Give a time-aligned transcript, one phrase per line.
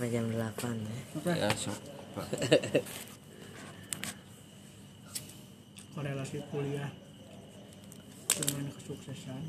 [0.00, 1.44] sampai jam 8 ya.
[1.44, 1.76] Ya, sok.
[2.16, 2.24] Pak.
[5.92, 6.88] korelasi kuliah
[8.32, 9.42] dengan kesuksesan.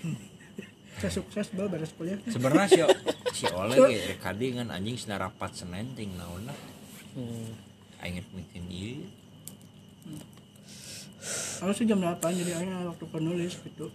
[0.00, 0.16] Hmm.
[0.96, 2.16] Saya sukses bal beres kuliah.
[2.24, 2.80] Sebenarnya si
[3.44, 6.56] si Oleh ge rek kadingan anjing sina rapat Senin ting naonna.
[7.12, 7.52] Hmm.
[8.00, 9.04] Aing bikin ieu.
[11.60, 13.92] Kalau sih jam 8 jadi akhirnya waktu penulis gitu.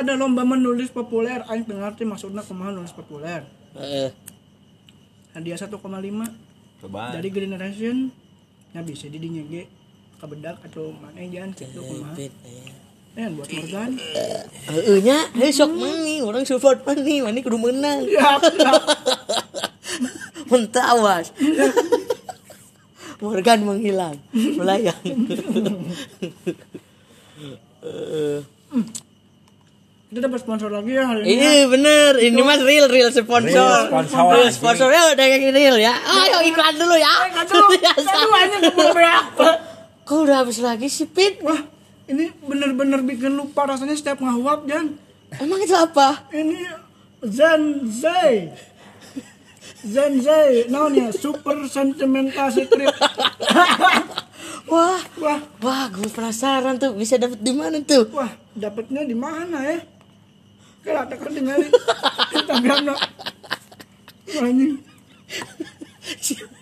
[0.00, 3.44] Ada lomba menulis populer, aing dengar teh maksudnya kumaha nulis populer.
[3.76, 4.08] Eh,
[5.30, 5.76] Hadiah 1,5
[6.80, 7.12] Coba.
[7.12, 8.08] dari generation
[8.72, 9.68] nya bisa didinya ge
[10.16, 12.16] kabedak atau mana jangan gitu kumaha.
[12.16, 12.32] ya.
[13.12, 13.90] Eh buat Morgan.
[14.70, 18.06] Heeh nya, heuh sok mani, orang support mani, mani kudu menang.
[18.08, 18.72] Ya, ya.
[20.48, 21.34] Mentawas.
[23.20, 24.96] Morgan menghilang, melayang.
[27.80, 28.44] Eh,
[30.10, 31.38] Kita dapat sponsor lagi ya hari ini.
[31.38, 33.46] ini bener, ini mas real real sponsor.
[33.46, 34.58] Real sponsor, Real anjing.
[34.58, 35.94] sponsornya udah kayak real ya.
[35.94, 37.14] Ayo iklan dulu ya.
[37.30, 38.10] Aduh, Biasa.
[38.10, 38.94] aduh aja beak.
[40.02, 41.38] Kok udah habis lagi sih Pit?
[41.40, 41.62] Wah,
[42.04, 44.98] ini bener-bener bikin lupa rasanya setiap ngahuap, Jan.
[45.38, 46.26] Emang itu apa?
[46.34, 46.58] Ini
[47.22, 48.50] Zen Zay.
[49.80, 52.90] Zen Zay, namanya super sentimental secret.
[54.66, 58.10] Wah, Wah, wah, gue penasaran tuh bisa dapet di mana tuh?
[58.10, 59.78] wah, dapatnya di mana ya?
[60.80, 61.58] Kalau ada kan tinggal
[62.32, 62.78] Instagram
[64.30, 64.74] Anjing.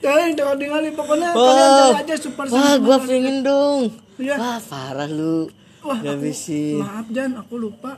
[0.03, 3.81] Jangan tinggal tinggal pokoknya kalian Wah, cari aja super wah, gue pengen dong.
[4.19, 4.35] Iya.
[4.37, 5.49] Wah, parah lu.
[5.85, 6.83] Wah, Gak bisa.
[6.83, 7.97] Maaf Jan, aku lupa.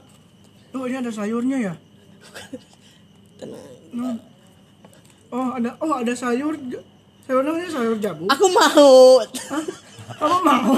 [0.76, 1.74] Oh, ini ada sayurnya ya?
[3.91, 4.16] Hmm.
[5.32, 6.54] Oh, ada oh ada sayur.
[7.26, 8.28] Sayurnya ini sayur jabu.
[8.30, 9.24] Aku mau.
[9.24, 9.64] Hah?
[10.18, 10.74] Kamu mau?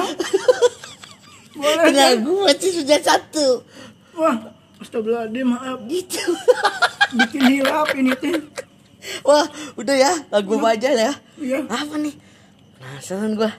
[1.58, 2.24] Boleh Tinggal kan?
[2.24, 3.46] gue sih sudah satu.
[4.16, 4.36] Wah,
[4.92, 5.80] astagfirullahaladzim, maaf.
[5.88, 6.20] Gitu.
[7.18, 8.36] Bikin hilap ini teh.
[9.24, 11.12] Wah, udah ya, lagu aja ya.
[11.40, 11.64] Iya.
[11.66, 12.14] Apa nih?
[12.78, 13.50] Penasaran gua.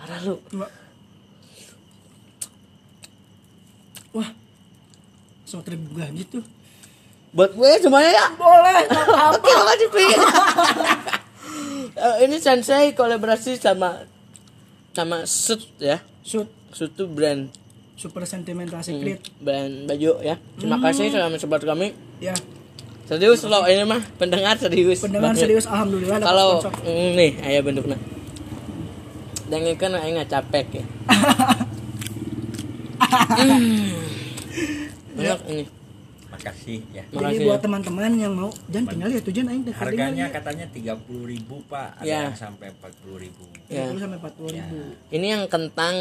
[0.00, 0.40] Parah lu.
[4.16, 4.30] Wah.
[5.46, 6.42] So tergugah gitu.
[7.36, 8.26] Buat gue semuanya ya.
[8.34, 8.82] Boleh.
[9.36, 10.06] Oke, makasih Pi.
[11.96, 14.04] Eh, ini Sensei kolaborasi sama
[14.92, 16.04] sama Sut ya.
[16.20, 17.48] Shoot Sut tuh brand
[17.96, 19.24] super sentimental secret.
[19.38, 20.36] brand baju ya.
[20.54, 21.96] Terima kasih sama sobat kami.
[22.18, 22.36] Ya,
[23.06, 24.98] Serius loh ini mah pendengar serius.
[24.98, 25.46] pendengar banget.
[25.46, 27.98] serius alhamdulillah Kalau mm, nih ayah bentuknya.
[29.46, 30.84] Dan kan aing nggak capek ya.
[32.98, 33.94] Hmm.
[35.16, 35.64] Banyak ini.
[36.26, 37.04] Makasih ya.
[37.06, 37.64] Jadi Makasih buat ya.
[37.64, 40.98] teman-teman yang mau jangan tinggal ya tujuan aing Harganya katanya 30.000
[41.64, 41.88] Pak.
[41.96, 42.18] Ada Ya.
[42.26, 43.70] yang sampai 40.000.
[43.70, 43.86] Ya.
[43.88, 44.78] 30 sampai 40 ribu.
[45.08, 45.94] Ini yang kentang.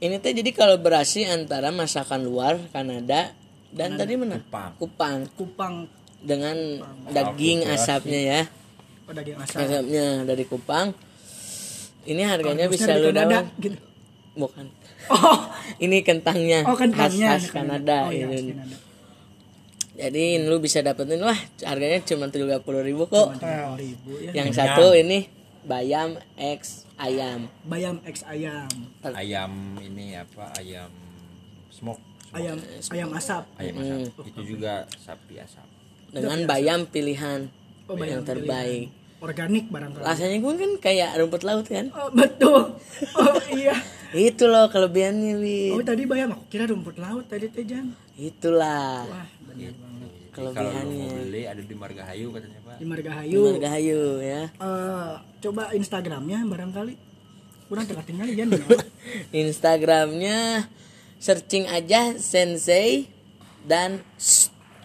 [0.00, 3.36] Ini teh jadi kolaborasi antara masakan luar Kanada
[3.68, 4.40] dan tadi mana?
[4.40, 4.72] Kupang.
[4.80, 5.74] Kupang Kupang
[6.24, 6.56] dengan
[7.12, 8.40] daging asapnya ya.
[9.04, 9.60] oh, daging asap.
[9.60, 10.96] Asapnya dari Kupang.
[12.08, 13.60] Ini harganya Harusnya bisa lu Kanada, daun.
[13.60, 13.78] gitu.
[14.40, 14.66] Bukan.
[15.12, 15.38] Oh,
[15.84, 16.64] Ini kentangnya.
[16.64, 18.08] oh kentangnya khas, khas Kanada.
[18.08, 18.56] Oh, iya, ini.
[18.56, 18.76] Kanada.
[20.00, 23.36] Jadi lu bisa dapetin wah harganya cuma 30.000 ribu kok.
[23.36, 24.32] 30 ribu ya.
[24.32, 25.28] Yang satu ini
[25.64, 27.48] bayam X ayam.
[27.64, 28.68] Bayam X ayam.
[29.02, 30.52] Ayam ini apa?
[30.56, 30.90] Ayam
[31.70, 32.00] smoke.
[32.30, 32.58] Ayam
[32.92, 33.44] ayam asap.
[33.58, 34.12] Ayam asap.
[34.28, 35.66] Itu juga sapi asap.
[36.10, 37.50] Dengan bayam pilihan
[37.90, 38.94] Oh, bayam yang terbaik.
[39.18, 40.06] Organik barangkali.
[40.06, 41.90] Rasanya pun kan kayak rumput laut kan.
[41.90, 42.78] Oh, betul.
[43.18, 43.74] Oh iya.
[44.30, 45.74] Itu loh kelebihannya, Win.
[45.74, 47.94] Oh tadi bayam aku kira rumput laut tadi teh Jan.
[48.14, 50.10] Itulah Wah, benar banget.
[50.30, 52.76] Kalau mau beli ada di Margahayu katanya Pak.
[52.78, 53.40] Di Margahayu.
[53.50, 54.42] Margahayu ya.
[54.52, 56.94] Eh, coba Instagramnya barangkali.
[57.66, 58.50] Kurang tengah tinggal Jan.
[59.44, 60.70] Instagramnya
[61.18, 63.10] searching aja Sensei
[63.62, 64.02] dan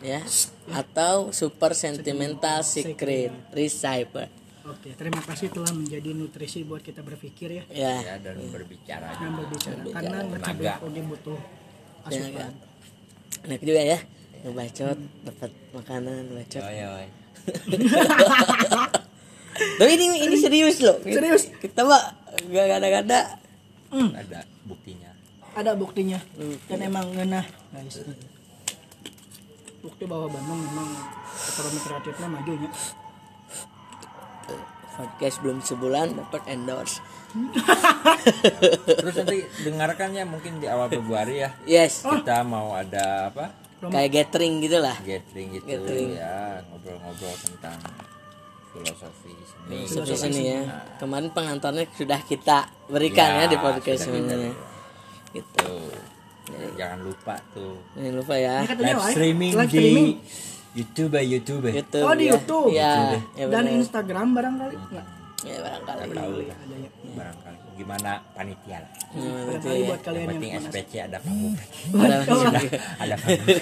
[0.01, 0.21] ya
[0.67, 4.29] atau Super Sentimental Secret Recycle.
[4.65, 9.13] Oke, terima kasih telah menjadi nutrisi buat kita berpikir ya Ya, Ya dan berbicara.
[9.13, 10.85] dan berbicara karena ngercabek Tenaga.
[10.89, 11.37] oge butuh
[12.09, 12.53] ya, asupan.
[13.45, 13.99] enak juga ya.
[14.45, 16.61] Ngebacot dapat makanan bacot.
[16.61, 17.09] Oh, ya, woy.
[19.55, 21.01] Tapi ini ini serius loh.
[21.01, 21.49] Serius?
[21.57, 22.13] Kita mah
[22.53, 23.41] gak ada-ada.
[23.89, 25.09] Ada buktinya.
[25.55, 26.19] Ada buktinya
[26.67, 28.03] dan emang ngenah guys.
[29.79, 30.89] Bukti bahwa Bandung memang
[31.31, 32.69] ekonomi kreatifnya majunya.
[34.95, 36.99] Podcast belum sebulan dapat endorse.
[38.83, 41.49] Terus nanti dengarkan ya mungkin di awal Februari ya.
[41.67, 43.64] Yes, Kita mau ada apa?
[43.91, 44.97] Kayak gathering gitu lah.
[45.01, 46.09] Gathering gitu Gathering.
[46.15, 47.77] ya, ngobrol-ngobrol tentang
[48.75, 49.77] filosofi seni.
[49.87, 50.61] Seperti sini ya.
[50.99, 54.53] Kemarin pengantarnya sudah kita berikan ya, Ya, di podcast sebenarnya.
[55.31, 55.63] Gitu.
[55.63, 56.15] Tuh.
[56.77, 57.75] Jangan lupa tuh.
[57.97, 58.55] Jangan lupa ya.
[58.69, 60.09] Live streaming live di streaming.
[60.75, 61.63] YouTube ya YouTube.
[61.65, 61.73] ya.
[61.79, 62.05] YouTube.
[62.05, 62.31] Oh, di ya.
[62.35, 62.67] YouTube.
[62.69, 62.93] Iya.
[62.93, 63.39] YouTube.
[63.39, 63.65] Ya, Dan.
[63.79, 65.07] Instagram barangkali enggak.
[65.45, 66.13] Ya barangkali.
[66.13, 66.55] Tahu ya.
[66.55, 66.89] Ya.
[67.15, 67.44] Barangkali
[67.75, 68.91] gimana panitia lah.
[69.09, 69.85] Hmm, itu Barangkali ya.
[69.85, 71.55] buat kalian Yang yang penting mana- SPC ada panggung.
[71.95, 72.15] Ada
[72.97, 73.57] ada panggung.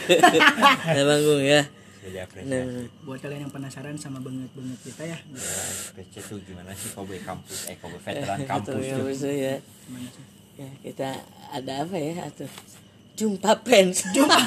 [0.85, 1.61] ada panggung ya.
[2.03, 2.51] Jadi Benar, apresiasi.
[2.51, 2.87] benar.
[3.01, 5.39] buat kalian yang penasaran sama banget-banget kita ya Ya,
[5.87, 9.07] SPC tuh gimana sih Kobe kampus eh Kobe veteran kampus ya, tuh.
[9.07, 9.55] betul ya.
[9.55, 10.03] sih
[10.53, 11.09] Ya, kita
[11.49, 12.45] ada apa ya atau
[13.13, 14.03] jumpa fans.
[14.15, 14.37] Jumpa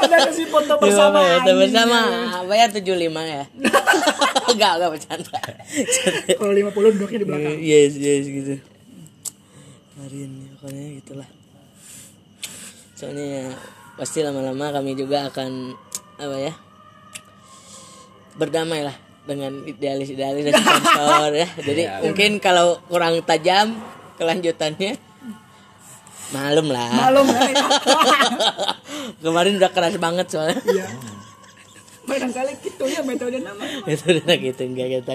[0.00, 1.58] ada kasih foto Bersama ya, anjing.
[1.58, 1.98] bersama.
[2.40, 2.80] Apa ya 75
[3.26, 3.44] ya?
[4.48, 5.38] Enggak, enggak bercanda.
[6.40, 8.54] kalau 50 duduknya di belakang yes, yes gitu.
[9.92, 11.28] Kemarin ya, pokoknya gitulah.
[12.96, 13.44] Soalnya ya,
[13.96, 15.76] pasti lama-lama kami juga akan
[16.16, 16.52] apa ya?
[18.32, 21.48] Berdamai lah dengan idealis-idealis dan sponsor ya.
[21.60, 22.00] Jadi Ya.
[22.00, 23.76] mungkin kalau kurang tajam
[24.16, 24.96] kelanjutannya
[26.30, 26.88] malum lah.
[27.08, 27.26] malum.
[27.28, 27.66] Ya
[29.24, 30.58] Kemarin udah keras banget soalnya.
[30.70, 30.86] iya.
[32.06, 33.62] Barangkali gitu ya metode nama.
[33.86, 35.14] Itu udah gitu enggak kita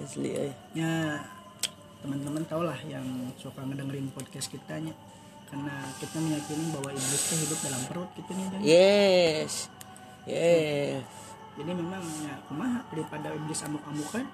[0.00, 0.52] asli eh.
[0.72, 1.20] ya
[2.00, 3.04] teman-teman tau lah yang
[3.36, 4.94] suka ngedengerin podcast kita nya
[5.52, 8.60] karena kita meyakini bahwa iblis itu hidup dalam perut gitu nih Dan.
[8.64, 9.52] yes.
[10.24, 11.04] Yes
[11.60, 14.24] jadi memang ya kumaha daripada iblis amuk-amukan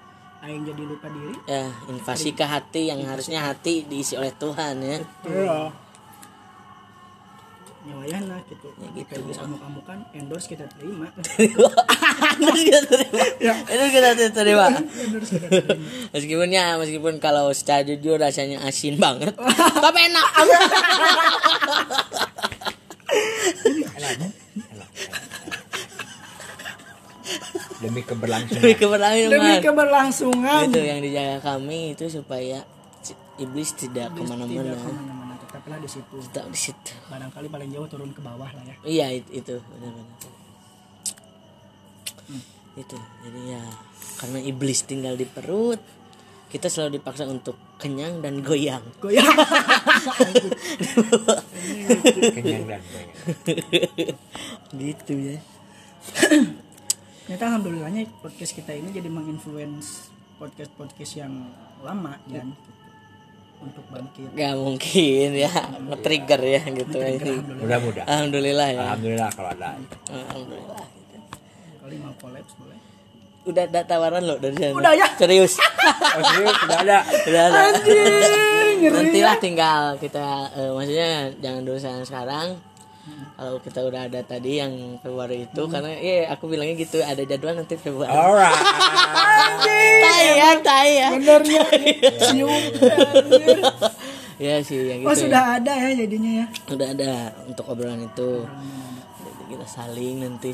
[0.45, 1.35] aing jadi lupa diri.
[1.49, 4.97] Ya invasi ke hati yang harusnya hati diisi oleh Tuhan ya.
[5.25, 5.57] Iya.
[7.87, 8.67] Nyawayana gitu.
[8.77, 9.13] Ya gitu.
[9.23, 11.07] iblis amuk-amukan endorse kita terima.
[12.37, 13.23] Terus kita terima.
[13.39, 13.55] Ya.
[13.63, 14.67] itu kita terima.
[14.69, 15.77] Endorse kita terima.
[16.13, 19.33] Meskipun ya meskipun kalau secara jujur rasanya asin banget
[19.85, 20.27] tapi enak
[27.77, 28.57] Demi keberlangsungan.
[28.57, 32.65] demi keberlangsungan demi keberlangsungan itu yang dijaga kami itu supaya
[33.37, 37.69] iblis tidak tidak ke mana-mana ke mana-mana tetaplah di situ tetap di situ barangkali paling
[37.69, 40.33] jauh turun ke bawah lah ya Iya it- itu benar-benar.
[42.75, 43.63] Itu jadi ya
[44.17, 45.77] karena iblis tinggal di perut
[46.47, 48.81] kita selalu dipaksa untuk kenyang dan goyang.
[48.97, 49.27] goyang
[52.33, 53.15] Kenyang dan banyak.
[54.73, 55.37] gitu ya.
[57.27, 60.07] ternyata alhamdulillahnya podcast kita ini jadi menginfluence
[60.39, 61.51] podcast podcast yang
[61.83, 62.71] lama dan gitu,
[63.59, 65.51] untuk bangkit Gak mungkin ya
[65.91, 67.35] nge-trigger ya gitu ini.
[67.59, 68.07] Mudah-mudahan.
[68.07, 68.79] Alhamdulillah ya.
[68.79, 69.75] Alhamdulillah kalau ada.
[70.07, 70.85] Alhamdulillah.
[71.83, 72.79] kali mau collabs boleh
[73.43, 74.71] Udah ada tawaran lo dari sana.
[74.71, 75.07] Udah ya?
[75.19, 75.59] Serius.
[76.15, 76.99] Oh serius sudah ada.
[77.27, 77.59] Udah ada.
[78.79, 81.11] ngeri Nantilah tinggal kita eh, maksudnya
[81.43, 81.75] jangan dulu
[82.07, 82.55] sekarang.
[83.37, 87.53] Kalau kita udah ada tadi yang Februari itu karena iya aku bilangnya gitu ada jadwal
[87.53, 88.09] nanti Februari.
[88.09, 88.49] Alright.
[89.77, 91.07] Tai ya, tai ya.
[91.13, 91.61] benernya
[92.25, 93.57] cium anjir.
[94.37, 95.09] Ya sih yang gitu.
[95.09, 95.21] oh ya.
[95.25, 97.11] sudah ada ya jadinya ya Udah ada
[97.49, 98.45] untuk obrolan itu.
[99.17, 100.49] Jadi kita saling nanti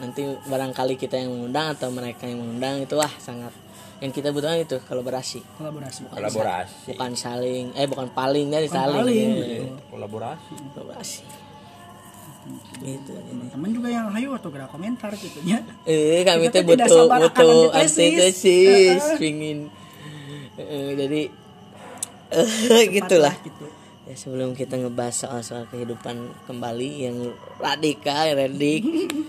[0.00, 3.52] nanti barangkali kita yang mengundang atau mereka yang mengundang itu wah sangat
[3.98, 5.40] yang kita butuhkan itu kolaborasi.
[5.58, 6.94] kolaborasi Kolaborasi.
[6.94, 8.96] Bukan saling eh bukan paling ya saling.
[8.96, 9.64] paling, ya.
[9.92, 10.54] Kolaborasi.
[10.72, 11.47] Kolaborasi.
[12.78, 13.10] Gitu.
[13.50, 19.18] teman juga yang hayu atau gerak komentar gitu ya Eh kami tidak butuh butuh antitesis.
[19.18, 19.66] pingin
[20.58, 21.22] Eh, jadi
[22.34, 23.34] eh, gitulah.
[23.46, 23.66] gitu
[24.08, 27.28] Ya sebelum kita ngebahas soal-soal kehidupan kembali yang
[27.60, 28.80] radikal, redik,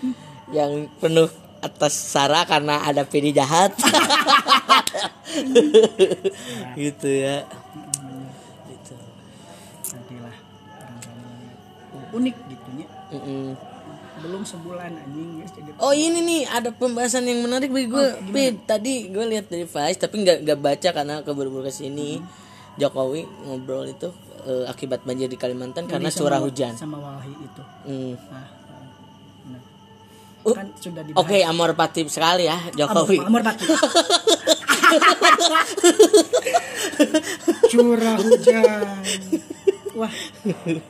[0.58, 1.27] yang penuh
[1.60, 3.75] atas sara karena ada PD jahat.
[6.79, 7.44] gitu ya.
[8.72, 8.96] Gitu.
[9.91, 10.38] nantilah
[10.72, 12.36] barangkali unik
[13.10, 13.46] ya Mm-mm.
[14.20, 18.08] belum sebulan anjing guys jadi Oh ini nih ada pembahasan yang menarik bagi gue.
[18.30, 22.20] Pit, tadi gue lihat dari Vice tapi nggak nggak baca karena keburu-buru ke sini.
[22.75, 24.12] Jokowi ngobrol itu
[24.42, 26.74] eh, akibat banjir di Kalimantan karena Jadi curah sama- hujan.
[26.74, 28.13] sama Walhi itu Hmm.
[28.30, 28.48] nah.
[30.42, 33.20] Uh, kan sudah Oke, dibahas amor patip sekali ya Jokowi.
[33.20, 33.63] Amor Pati.
[37.70, 38.88] curah hujan
[40.00, 40.13] wah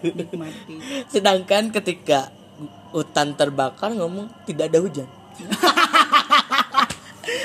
[0.06, 0.76] nikmati
[1.10, 2.30] Sedangkan ketika
[2.94, 5.08] hutan terbakar ngomong tidak ada hujan.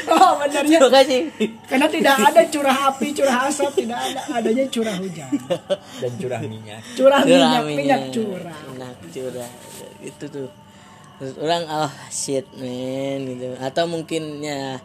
[0.09, 1.21] oh benarnya Terima kasih.
[1.69, 5.29] karena tidak ada curah api curah asap tidak ada adanya curah hujan
[6.01, 6.81] Dan curah minyak.
[6.97, 9.51] curah minyak Curah minyak curah Minyak curah.
[10.01, 10.49] Itu tuh.
[11.15, 13.55] Terus orang oh shit man gitu.
[13.61, 14.81] Atau mungkin ya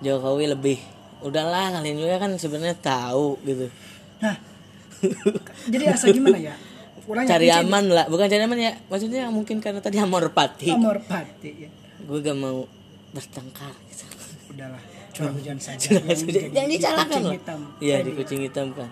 [0.00, 0.78] Jokowi lebih
[1.20, 3.68] udahlah kalian juga kan sebenarnya tahu gitu.
[4.20, 4.32] nah
[5.72, 6.54] jadi asa gimana ya?
[7.10, 8.72] Orang Cari aman lah, bukan cari aman ya.
[8.86, 10.70] Maksudnya mungkin karena tadi amor pati.
[10.70, 11.70] Amor Pati ya.
[12.06, 12.70] Gue gak mau
[13.10, 13.74] bertengkar.
[13.90, 14.06] Gitu.
[14.54, 15.90] udahlah curah hujan saja.
[15.90, 16.30] Curah yang hujan.
[16.30, 17.70] jadi Jangan disalahkan kucing loh.
[17.82, 18.90] Iya di kucing hitam kan.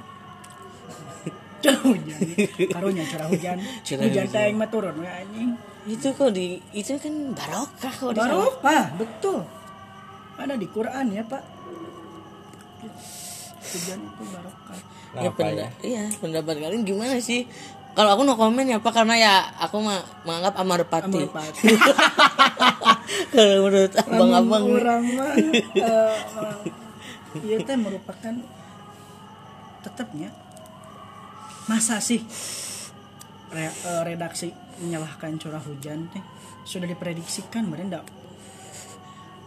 [1.63, 2.19] curah hujan.
[2.75, 3.57] Karunya curah hujan.
[3.87, 5.51] Curah hujan aing mah turun we anjing.
[5.87, 9.47] Itu kok di itu kan barokah kok barokah betul.
[10.39, 11.43] Ada di Quran ya pak.
[13.63, 14.58] Hujan itu barokah
[15.17, 15.69] ya, penda- ya?
[15.81, 17.49] iya pendapat kalian gimana sih?
[17.97, 21.67] Kalau aku no komen ya pak karena ya aku mah menganggap amar pati Amar pati.
[23.35, 26.15] kalau menurut abang-abang orang mah eh,
[27.43, 28.35] iya teh merupakan
[29.83, 30.31] tetapnya
[31.67, 32.23] masa sih
[33.51, 36.23] re- eh, redaksi menyalahkan curah hujan teh?
[36.63, 38.07] Sudah diprediksikan mereka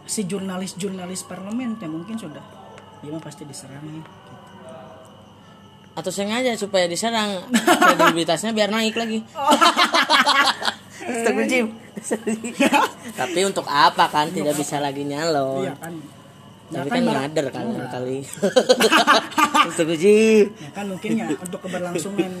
[0.04, 2.44] si jurnalis-jurnalis parlemen teh mungkin sudah.
[3.00, 4.04] Dia mah pasti diserang ya.
[5.92, 9.20] Atau sengaja supaya diserang kredibilitasnya biar naik lagi
[11.02, 11.66] Astagfirullahaladzim.
[13.12, 15.94] tapi untuk apa kan tidak bisa lagi nyalon iya kan
[16.72, 17.14] tapi Ya kan Mbak.
[17.14, 18.18] ngader kan kali
[19.68, 20.44] Astagfirullahaladzim.
[20.48, 22.32] ya kan mungkin ya untuk keberlangsungan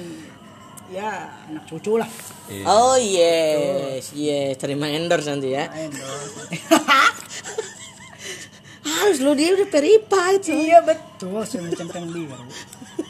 [0.88, 1.10] ya
[1.46, 2.08] anak cucu lah
[2.46, 2.64] Iya.
[2.64, 5.64] oh yes yes terima endorse nanti ya.
[8.82, 10.50] harus lo dia udah verified so.
[10.50, 12.34] Iya betul, sudah centang biru.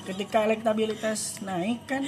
[0.04, 2.04] Ketika elektabilitas naik kan,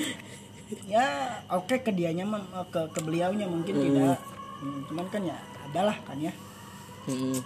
[0.84, 2.28] ya oke ke dianya
[2.68, 4.20] ke ke beliaunya mungkin tidak.
[4.60, 5.36] Hmm, cuman kan ya
[5.70, 6.32] adalah kan ya
[7.04, 7.36] Hmm.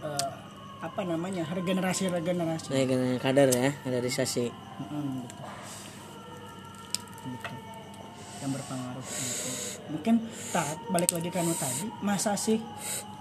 [0.00, 0.32] eh,
[0.80, 2.72] apa namanya regenerasi regenerasi.
[2.72, 4.48] Nah, kader ya, kaderisasi.
[4.80, 5.44] Hmm, gitu.
[7.28, 7.52] Gitu.
[8.40, 9.04] Yang berpengaruh.
[9.04, 9.48] gitu.
[9.92, 10.14] Mungkin
[10.56, 12.56] tak balik lagi ke anu tadi, masa sih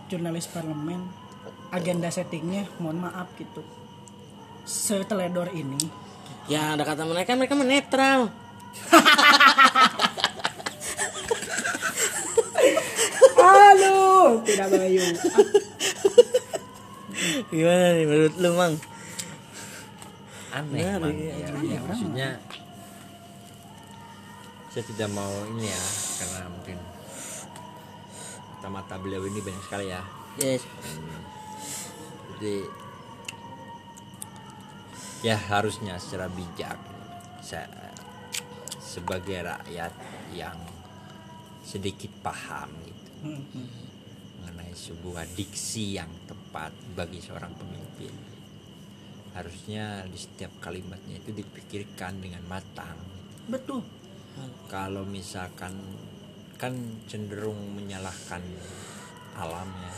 [0.08, 1.04] jurnalis parlemen
[1.70, 3.62] agenda settingnya mohon maaf gitu
[4.64, 6.08] seteledor ini
[6.48, 8.32] Ya ada kata mereka mereka menetral.
[13.36, 14.00] Halo,
[14.48, 15.04] tidak bayu.
[17.52, 18.74] Gimana nih menurut lu mang?
[20.48, 21.14] aneh Benar, Mang.
[21.14, 22.30] iya, ya, ya, maksudnya
[24.74, 25.82] saya tidak mau ini ya
[26.18, 26.78] karena mungkin
[28.58, 30.02] mata-mata beliau ini banyak sekali ya
[30.38, 30.66] Yes.
[32.38, 32.62] Jadi
[35.26, 36.78] ya harusnya secara bijak
[37.42, 37.66] saya
[38.78, 39.94] sebagai rakyat
[40.38, 40.58] yang
[41.66, 43.12] sedikit paham gitu.
[44.38, 48.14] Mengenai sebuah diksi yang tepat bagi seorang pemimpin.
[49.34, 52.98] Harusnya di setiap kalimatnya itu dipikirkan dengan matang.
[53.50, 53.82] Betul.
[54.70, 55.74] kalau misalkan
[56.62, 56.78] kan
[57.10, 58.46] cenderung menyalahkan
[59.34, 59.94] alam ya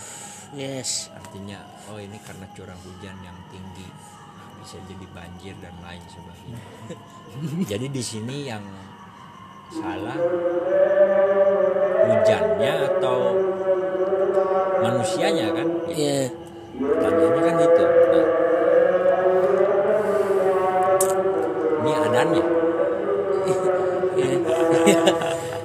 [0.49, 1.13] Yes.
[1.13, 1.61] artinya
[1.93, 3.85] oh ini karena curah hujan yang tinggi.
[4.59, 6.61] Bisa jadi banjir dan lain sebagainya.
[7.71, 8.59] Jadi di sini yang
[9.71, 10.17] salah
[12.09, 13.17] hujannya atau
[14.83, 15.67] manusianya kan?
[15.87, 16.27] Iya.
[16.75, 17.85] pertanyaannya kan itu.
[17.85, 18.25] Nah,
[21.79, 22.43] ini adanya
[24.19, 24.37] Iya.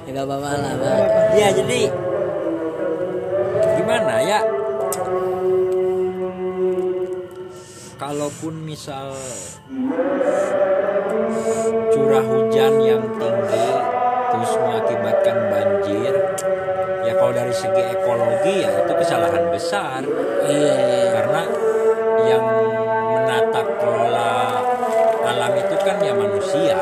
[0.05, 1.01] ya gak apa-apa lah,
[1.35, 1.91] ya jadi
[3.75, 4.39] gimana ya
[7.95, 9.15] kalaupun misal
[11.91, 13.69] curah hujan yang tinggi
[14.31, 16.13] terus mengakibatkan banjir
[17.07, 20.01] ya kalau dari segi ekologi ya itu kesalahan besar
[20.45, 21.05] Iya, iya.
[21.09, 21.41] karena
[22.29, 22.45] yang
[23.15, 24.33] menata kelola
[25.25, 26.77] alam itu kan ya manusia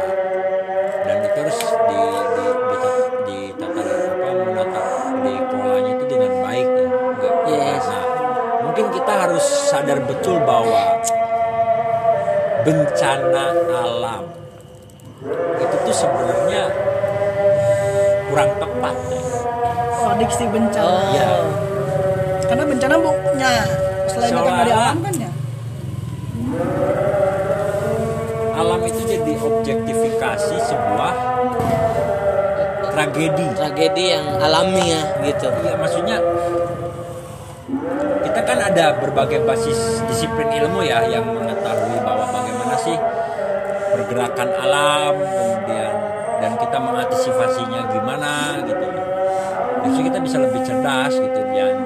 [1.04, 2.02] dan itu harus di
[2.36, 2.48] di
[3.24, 4.82] di, ditata apa menata
[5.24, 7.86] dikelolanya itu dengan baik ya enggak Yes.
[7.88, 8.04] nah
[8.64, 10.93] mungkin kita harus sadar betul bahwa
[12.64, 14.24] bencana alam
[15.60, 16.64] itu tuh sebenarnya
[18.28, 19.22] kurang tepat ya.
[20.04, 20.84] Oh, diksi bencana.
[20.84, 21.16] Oh.
[21.16, 21.32] Ya.
[22.44, 23.52] Karena bencana bukannya
[24.12, 24.92] selain datang dari Seolah-olah.
[24.92, 25.32] alam kan ya.
[28.54, 31.14] alam itu jadi objektifikasi sebuah
[32.94, 35.48] tragedi Tragedi yang alami ya gitu.
[35.52, 36.18] Iya maksudnya
[38.24, 42.23] kita kan ada berbagai basis disiplin ilmu ya yang mengetahui bahwa
[44.14, 45.94] pergerakan alam kemudian
[46.38, 48.86] dan kita mengantisipasinya gimana gitu.
[49.90, 51.82] Jadi kita bisa lebih cerdas gitu dan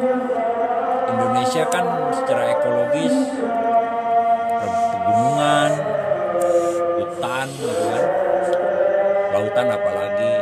[1.08, 3.16] Indonesia kan secara ekologis
[4.60, 5.72] pegunungan,
[7.00, 8.06] hutan gitu kan.
[9.32, 10.36] Lautan apalagi.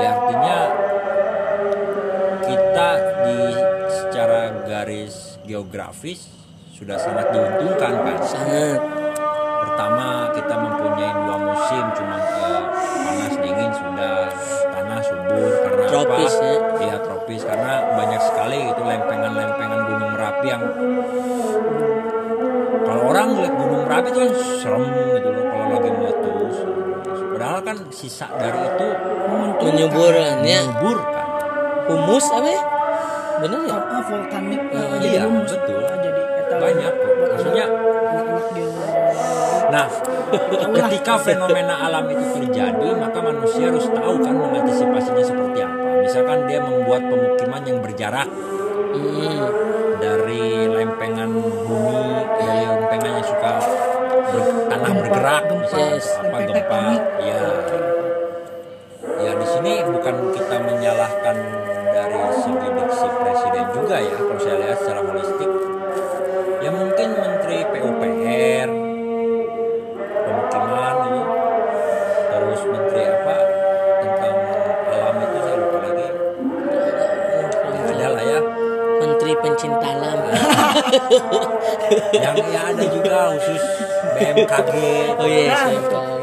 [0.00, 0.58] Ya artinya
[2.48, 2.90] kita
[3.28, 3.40] di
[3.92, 6.32] secara garis geografis
[6.72, 8.93] sudah sangat diuntungkan kan Sangat.
[10.54, 12.62] Kita mempunyai dua musim cuma eh,
[13.02, 14.30] panas dingin sudah
[14.70, 15.50] tanah subur.
[15.50, 16.58] Karena Tropis, apa ya.
[16.78, 17.42] Iya, tropis.
[17.42, 20.62] Karena banyak sekali itu lempengan-lempengan gunung merapi yang
[22.86, 24.30] kalau orang lihat gunung merapi itu kan
[24.62, 24.84] serem
[25.18, 26.56] gitu loh kalau lagi meletus
[27.90, 28.88] sisa dari itu
[29.58, 31.26] menyuburnya subur kan
[31.90, 32.62] humus apa ya?
[33.42, 33.74] Bener ya?
[33.74, 34.60] Apa vulkanik?
[34.70, 35.50] Iya, eh, jadi humus.
[35.50, 35.82] betul.
[35.82, 36.92] Jadi eta Banyak
[37.34, 37.70] Maksudnya-
[39.74, 39.90] Nah,
[40.74, 45.88] ketika fenomena alam itu terjadi, maka manusia harus tahu kan mengantisipasinya seperti apa.
[46.04, 48.28] Misalkan dia membuat pemukiman yang berjarak
[48.92, 49.40] hmm.
[50.02, 52.04] dari lempengan bumi,
[52.40, 53.52] dari lempengan yang suka
[54.32, 56.84] ber- tanah bergerak, misalnya apa gempa,
[57.24, 57.42] ya.
[59.24, 61.36] Ya di sini bukan kita menyalahkan
[61.94, 65.00] dari segi diksi presiden juga ya, kalau saya lihat secara
[82.24, 83.62] yang ya ada juga khusus
[84.14, 84.72] BMKG
[85.14, 85.92] oh iya Nah, saya betul.
[85.92, 86.16] tahu.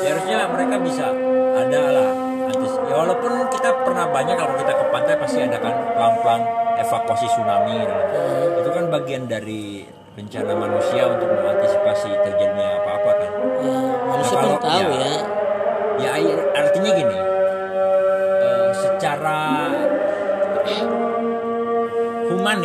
[0.00, 1.06] ya harusnya mereka bisa
[1.52, 2.10] ada lah
[2.46, 6.40] antis ya walaupun kita pernah banyak kalau kita ke pantai pasti ada kan pelan-pelan
[6.76, 8.50] evakuasi tsunami dan lain-lain.
[8.56, 9.64] itu kan bagian dari
[10.10, 13.30] rencana manusia untuk mengantisipasi terjadinya apa-apa kan
[13.60, 14.88] ya manusia Nah, pun kalau- tahu ya.
[14.90, 15.19] ya ya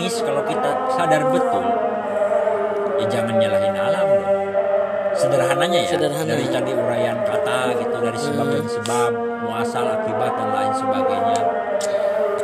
[0.06, 1.66] humanis kalau kita sadar betul
[3.02, 4.06] ya jangan nyalahin alam.
[4.06, 4.46] Dong
[5.18, 6.30] sederhananya ya Sederhana.
[6.30, 11.42] dari tadi uraian kata gitu dari sebab dan sebab muasal akibat dan lain sebagainya.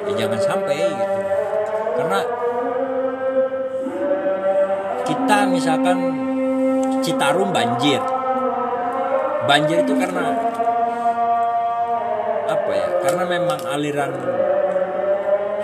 [0.10, 1.18] Ya jangan sampai gitu.
[2.02, 2.20] Karena
[5.06, 5.98] kita misalkan
[7.02, 8.02] Citarum banjir.
[9.46, 10.34] Banjir itu karena
[12.50, 12.88] apa ya?
[13.06, 14.12] Karena memang aliran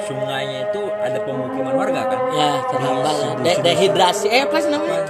[0.08, 2.20] sungainya itu ada pemukiman warga kan?
[2.32, 4.28] Ya terhambat sudut- De- dehidrasi.
[4.28, 5.04] Eh apa sih namanya?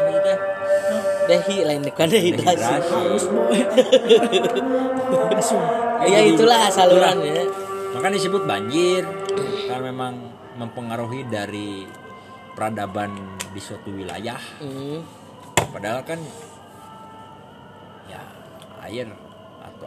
[1.27, 2.73] Dehi lain bukan dehidrasi.
[6.03, 7.43] ya jadi- itulah saluran ya.
[7.93, 9.03] Maka disebut banjir
[9.65, 10.13] karena memang
[10.55, 11.85] mempengaruhi dari
[12.53, 13.13] peradaban
[13.47, 14.39] di suatu wilayah.
[14.57, 15.01] Hmm.
[15.67, 16.15] padahal kan
[18.07, 18.23] ya
[18.87, 19.05] air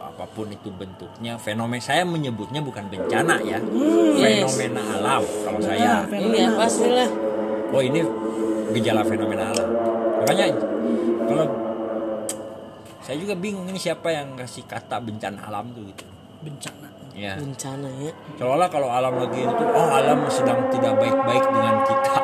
[0.01, 3.61] apa pun itu bentuknya fenomena saya menyebutnya bukan bencana ya.
[4.17, 4.49] Yes.
[4.49, 6.05] fenomena alam kalau saya.
[6.09, 7.09] iya pastilah.
[7.71, 8.01] Oh ini
[8.73, 9.69] gejala fenomena alam.
[10.25, 10.45] Makanya
[11.29, 11.45] kalau
[13.01, 16.05] saya juga bingung ini siapa yang kasih kata bencana alam tuh gitu.
[16.41, 16.87] Bencana.
[17.13, 18.11] Ya bencana ya.
[18.41, 22.15] Seolah kalau alam lagi itu oh alam sedang tidak baik-baik dengan kita.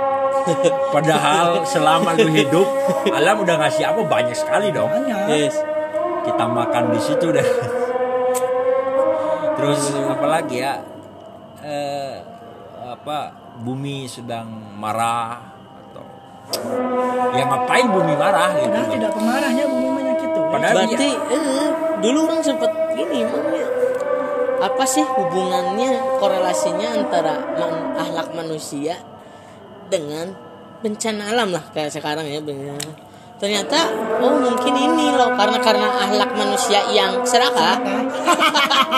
[0.96, 2.68] Padahal selama lu hidup
[3.12, 4.02] alam udah ngasih apa?
[4.02, 4.90] Banyak sekali dong.
[5.30, 5.77] Yes
[6.28, 7.50] kita makan di situ deh
[9.58, 10.78] terus apalagi ya?
[11.66, 12.16] Eh,
[12.88, 13.34] apa
[13.66, 14.46] bumi sedang
[14.78, 15.42] marah
[15.90, 16.06] atau
[17.34, 18.70] ya ngapain bumi marah gitu?
[18.70, 21.70] Padahal tidak pemarahnya bumi banyak itu Padahal berarti eh,
[22.06, 23.68] dulu orang sempet gini makanya
[24.58, 28.98] apa sih hubungannya korelasinya antara man- akhlak manusia
[29.90, 30.34] dengan
[30.82, 33.07] bencana alam lah kayak sekarang ya bencana
[33.38, 33.89] ternyata
[34.21, 37.78] oh mungkin ini loh karena karena akhlak manusia yang serakah.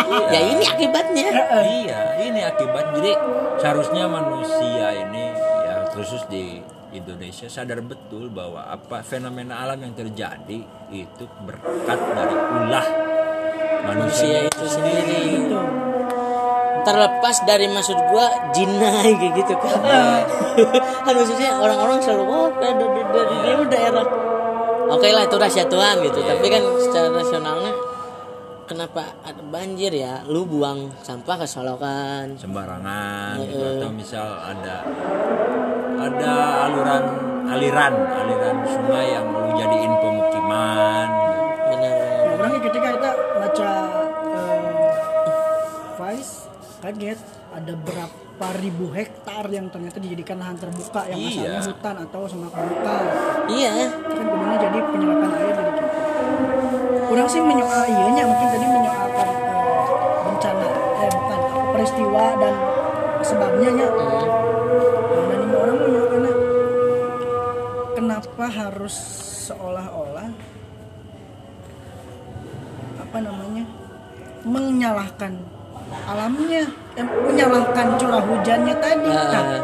[0.10, 1.30] Ya ini akibatnya.
[1.66, 2.98] Iya ini akibat.
[2.98, 3.14] Jadi
[3.62, 5.34] seharusnya manusia ini
[5.66, 12.36] ya khusus di Indonesia sadar betul bahwa apa fenomena alam yang terjadi itu berkat dari
[12.38, 12.88] ulah
[13.86, 15.20] manusia manusia itu sendiri.
[15.46, 15.62] itu
[16.90, 19.78] terlepas dari maksud gua jinai kayak gitu kan.
[21.06, 22.82] Kan maksudnya orang-orang selalu oh dari
[23.14, 24.06] dari, daerah
[24.90, 26.20] oke lah itu rahasia Tuhan gitu.
[26.26, 27.74] Tapi kan secara nasionalnya
[28.66, 30.26] kenapa ada banjir ya?
[30.26, 33.62] Lu buang sampah ke solokan sembarangan gitu.
[33.78, 34.82] Atau misal ada
[36.00, 36.34] ada
[36.70, 37.04] aliran
[37.50, 41.08] aliran aliran sungai yang lu jadiin pemukiman.
[41.70, 41.94] Benar.
[42.26, 43.09] Nah, orang ketika kita
[46.80, 47.20] kaget.
[47.50, 51.30] Ada berapa ribu hektar yang ternyata dijadikan lahan terbuka yang Iya.
[51.30, 53.02] asalnya hutan atau semak belukar.
[53.52, 53.72] Iya.
[54.08, 55.88] Kan kemudian jadi penyerapan air jadi gitu.
[57.10, 59.82] Orang sih menyoal iya mungkin tadi menyoalkan eh,
[60.30, 60.68] bencana
[61.02, 61.40] eh bukan
[61.74, 62.54] peristiwa dan
[63.26, 63.98] sebabnya nya Hmm.
[65.10, 66.34] Nah, dan ini orang menyoalkannya
[67.98, 68.96] kenapa harus
[69.50, 70.30] seolah-olah
[73.02, 73.66] apa namanya
[74.46, 75.34] menyalahkan
[76.10, 76.64] alamnya
[76.96, 79.30] eh, menyalahkan curah hujannya tadi Ah.
[79.30, 79.62] nah,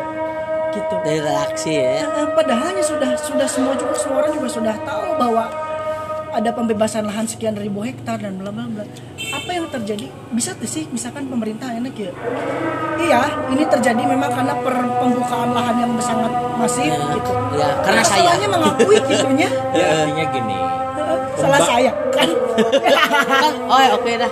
[0.70, 5.06] gitu dari reaksi ya Eh, padahalnya sudah sudah semua juga semua orang juga sudah tahu
[5.18, 5.46] bahwa
[6.32, 8.84] ada pembebasan lahan sekian ribu hektar dan bla bla bla.
[9.32, 10.12] Apa yang terjadi?
[10.36, 12.12] Bisa tuh sih misalkan pemerintah enak ya.
[13.00, 17.32] Iya, ini terjadi memang karena per pembukaan lahan yang sangat masif Ya, gitu.
[17.56, 18.36] ya, karena saya.
[18.46, 19.48] mengakui gitunya.
[19.72, 20.58] ya artinya gini
[21.36, 22.28] Salah saya kan.
[22.56, 24.32] Kan oh ya, oke dah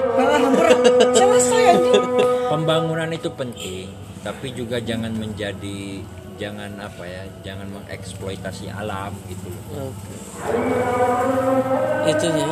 [1.13, 2.05] selesai anjing.
[2.49, 3.87] pembangunan itu penting
[4.23, 6.03] tapi juga jangan menjadi
[6.39, 10.13] jangan apa ya jangan mengeksploitasi alam gitu loh oke
[12.09, 12.47] itu ya.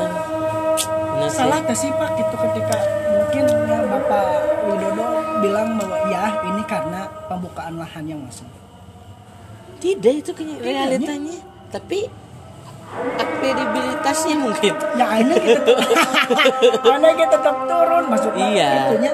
[1.32, 2.76] Salah gak sih Pak gitu ketika
[3.08, 4.28] mungkin ya Bapak
[4.68, 5.06] Widodo
[5.40, 8.44] bilang bahwa ya ini karena pembukaan lahan yang masuk.
[9.80, 11.38] tidak itu realitanya
[11.72, 12.06] tapi
[13.42, 14.74] kredibilitasnya mungkin.
[14.96, 15.74] Ya ini kita
[16.84, 18.72] karena kita tetap turun maksudnya Iya.
[18.88, 19.14] itunya.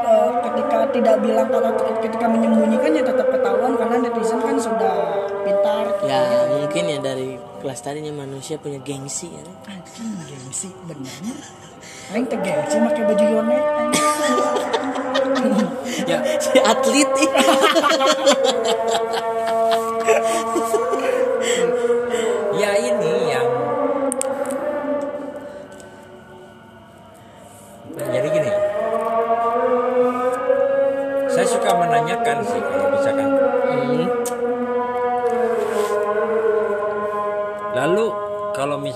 [0.00, 1.70] Eh, ketika tidak bilang atau
[2.02, 4.94] ketika menyembunyikan ya tetap ketahuan karena netizen kan sudah
[5.40, 7.28] pintar gitu ya mungkin ya dari
[7.62, 9.42] kelas tadinya manusia punya gengsi ya.
[9.66, 10.68] Anjing gengsi
[12.10, 13.62] Aing teh gengsi pakai baju anjing.
[16.10, 17.10] ya si atlet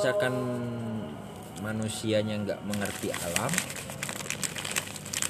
[0.04, 0.36] misalkan
[1.64, 3.48] manusianya nggak mengerti alam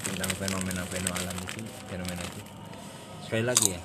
[0.03, 2.43] tentang fenomena-fenomena alam itu fenomena itu.
[3.23, 3.79] Sekali lagi ya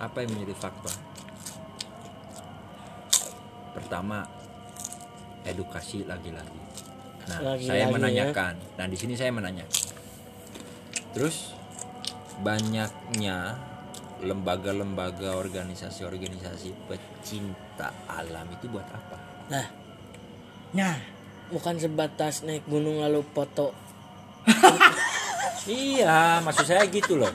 [0.00, 0.96] apa yang menjadi faktor
[3.76, 4.24] pertama
[5.44, 6.60] edukasi lagi-lagi.
[7.28, 7.92] Nah Lagi-lagi saya ya.
[7.92, 8.54] menanyakan.
[8.80, 9.84] Nah di sini saya menanyakan
[11.12, 11.52] terus
[12.40, 13.60] banyaknya
[14.24, 19.20] lembaga-lembaga organisasi-organisasi pecinta alam itu buat apa?
[19.52, 19.83] Nah
[20.74, 20.98] Nah,
[21.48, 23.70] bukan sebatas naik gunung lalu foto.
[25.64, 27.32] Iya maksud saya gitu loh.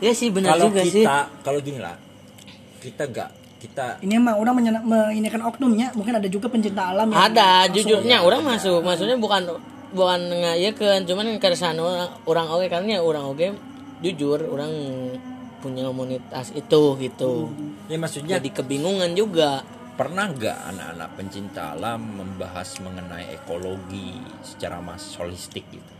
[0.00, 1.04] Ya sih benar kalau juga sih.
[1.04, 1.14] kita
[1.44, 1.94] kalau gini lah
[2.80, 3.28] kita nggak
[3.60, 7.28] kita ini emang orang menyena- me- ini kan oknumnya mungkin ada juga pencinta alam yang
[7.28, 8.80] ada jujurnya orang masuk.
[8.80, 9.52] Maksudnya bukan
[9.92, 11.84] bukan ngayakeun cuman ke sana
[12.24, 13.46] orang oke karena orang oke
[14.00, 14.72] jujur orang
[15.60, 17.52] punya komunitas itu gitu.
[17.86, 19.60] Ya maksudnya jadi kebingungan juga
[20.02, 25.94] pernah nggak anak-anak pencinta alam membahas mengenai ekologi secara mas holistik gitu?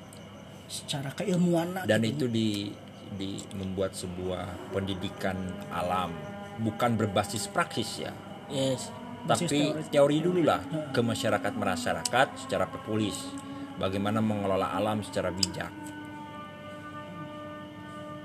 [0.66, 2.74] Secara keilmuan dan itu di
[3.14, 5.38] di membuat sebuah pendidikan
[5.70, 6.10] alam.
[6.58, 8.10] Bukan berbasis praksis ya?
[8.50, 8.90] Yes.
[9.22, 9.86] Tapi teori.
[9.94, 10.58] teori dulu lah
[10.90, 13.30] ke masyarakat masyarakat secara populis.
[13.78, 15.70] Bagaimana mengelola alam secara bijak.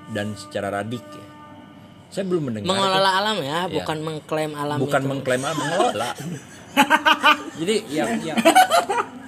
[0.10, 1.27] Dan secara radik ya
[2.08, 3.76] saya belum mendengar mengelola alam ya Iya.
[3.78, 5.10] bukan mengklaim alam bukan itu.
[5.10, 6.10] mengklaim alam mengelola.
[7.60, 8.36] Jadi ya ya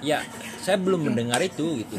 [0.00, 0.18] ya
[0.58, 1.96] saya belum mendengar itu gitu.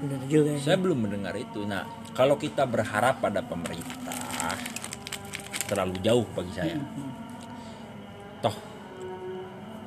[0.00, 0.62] Benar juga sih.
[0.64, 1.62] saya belum mendengar itu.
[1.62, 4.56] Nah kalau kita berharap pada pemerintah
[5.66, 6.76] terlalu jauh bagi saya.
[8.40, 8.56] Toh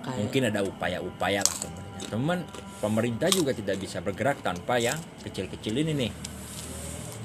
[0.02, 2.06] kayak mungkin ada upaya-upaya lah pemerintah.
[2.06, 2.40] Teman
[2.78, 6.12] pemerintah juga tidak bisa bergerak tanpa yang kecil-kecil ini nih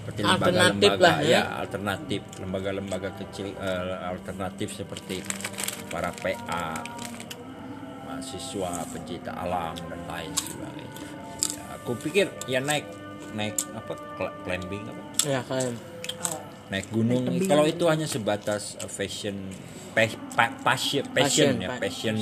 [0.00, 1.28] seperti Alternatif lembaga-lembaga lah, ya.
[1.28, 5.16] ya alternatif lembaga-lembaga kecil eh, alternatif seperti
[5.92, 6.80] para PA
[8.06, 10.92] mahasiswa pencinta alam dan lain sebagainya.
[11.52, 12.88] Ya, aku pikir ya naik
[13.36, 15.02] naik apa cl- climbing apa?
[15.28, 15.74] Ya klaim
[16.70, 17.22] naik gunung.
[17.26, 19.36] Naik kalau itu hanya sebatas uh, fashion
[19.92, 22.16] pa- pa- passion passion, Passion, ya pa- passion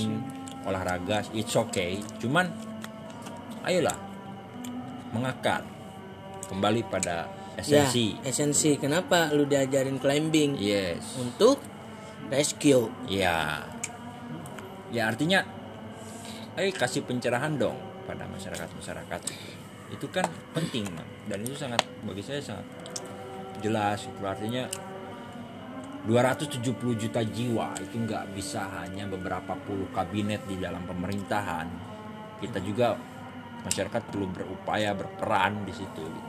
[0.67, 2.01] olahraga it's okay.
[2.19, 2.51] Cuman
[3.65, 3.97] ayolah
[5.13, 5.65] mengakar
[6.49, 8.15] kembali pada esensi.
[8.23, 8.71] Ya esensi.
[8.79, 10.55] Kenapa lu diajarin climbing?
[10.57, 11.19] Yes.
[11.19, 11.59] Untuk
[12.31, 12.87] rescue.
[13.11, 13.67] Ya.
[14.95, 15.45] Ya artinya
[16.59, 17.77] ayo kasih pencerahan dong
[18.09, 19.21] pada masyarakat masyarakat
[19.89, 21.07] itu kan penting Mang.
[21.31, 22.67] dan itu sangat bagi saya sangat
[23.61, 24.07] jelas.
[24.09, 24.65] Itu artinya
[26.09, 31.69] 270 juta jiwa itu nggak bisa hanya beberapa puluh kabinet di dalam pemerintahan.
[32.39, 32.97] Kita juga
[33.67, 36.28] masyarakat perlu berupaya berperan di situ gitu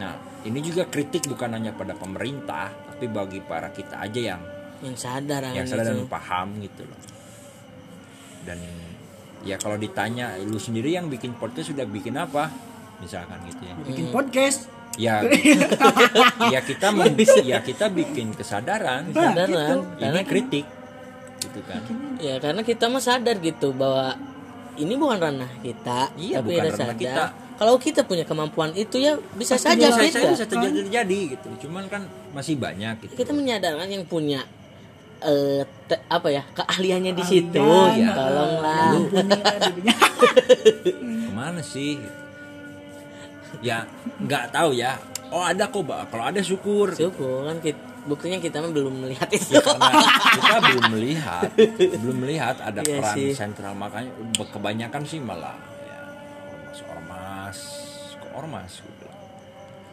[0.00, 0.16] nah
[0.48, 4.42] ini juga kritik bukan hanya pada pemerintah tapi bagi para kita aja yang
[4.80, 7.00] yang sadar yang sadar dan paham gitu loh.
[8.48, 8.56] Dan
[9.44, 12.48] ya kalau ditanya lu sendiri yang bikin podcast sudah bikin apa?
[13.00, 13.74] Misalkan gitu ya.
[13.84, 14.68] Bikin podcast?
[14.96, 15.20] Ya.
[16.50, 16.90] Ya kita
[17.44, 19.12] ya kita bikin kesadaran.
[19.12, 20.66] Kesadaran, ini karena kritik.
[21.40, 21.80] Gitu kan.
[22.18, 24.16] Ya karena kita mah sadar gitu bahwa
[24.80, 26.96] ini bukan ranah kita Iya, tapi bukan ada ranah sadar.
[26.96, 27.24] kita.
[27.60, 30.16] Kalau kita punya kemampuan itu ya bisa Pasti saja bisa, kita.
[30.16, 31.48] saya bisa terjadi terjadi gitu.
[31.68, 33.12] Cuman kan masih banyak gitu.
[33.14, 34.40] Kita menyadarkan yang punya
[35.20, 37.60] eh te- apa ya keahliannya di situ
[38.00, 38.96] ya tolonglah.
[41.28, 42.00] Ke mana sih?
[43.60, 43.84] Ya
[44.16, 44.96] nggak tahu ya.
[45.28, 46.96] Oh ada kok kalau ada syukur.
[46.96, 47.76] Syukur kan kita
[48.08, 49.52] buktinya kita belum melihat itu.
[49.52, 49.60] Ya
[50.32, 51.48] kita belum melihat.
[52.00, 53.30] Belum melihat ada Iya peran sih.
[53.36, 53.76] sentral.
[53.76, 54.10] Makanya
[54.48, 55.52] kebanyakan sih malah
[58.40, 59.20] ormas gue bilang.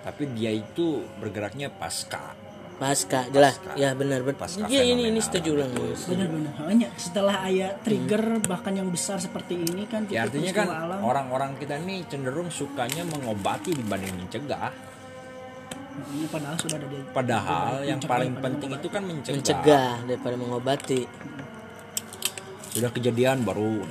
[0.07, 2.31] tapi dia itu bergeraknya pasca.
[2.79, 3.59] Pasca jelas.
[3.59, 3.75] Pasca.
[3.75, 4.39] ya benar benar.
[4.39, 5.73] Pasca ya ini ini setuju ulang
[6.07, 10.67] benar-benar hanya setelah ayat trigger bahkan yang besar seperti ini kan ya gitu, artinya kan
[10.69, 10.99] alam.
[11.03, 14.71] orang-orang kita ini cenderung sukanya mengobati dibanding mencegah.
[15.97, 21.01] Ini padahal sudah ada padahal yang paling penting itu kan mencegah, mencegah daripada mengobati.
[22.71, 23.81] Sudah kejadian baru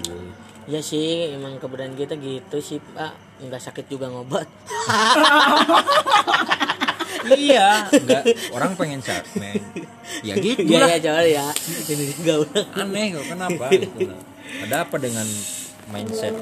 [0.67, 4.49] ya sih emang kebudayaan kita gitu sih pak nggak sakit juga ngobat
[7.35, 7.91] iya.
[7.91, 8.23] Enggak
[8.55, 9.59] orang pengen segmen
[10.23, 11.47] ya gitu ya ya coba ya.
[11.91, 14.21] Ini enggak udah aneh kok kenapa gitu lah.
[14.63, 15.27] ada apa dengan
[15.91, 16.35] mindset?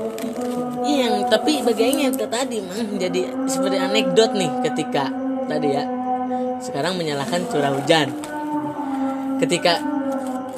[0.84, 5.08] Iya, yang tapi bagaimana yang tadi mang jadi seperti anekdot nih ketika
[5.48, 5.84] tadi ya
[6.60, 8.08] sekarang menyalahkan curah hujan.
[9.40, 9.80] Ketika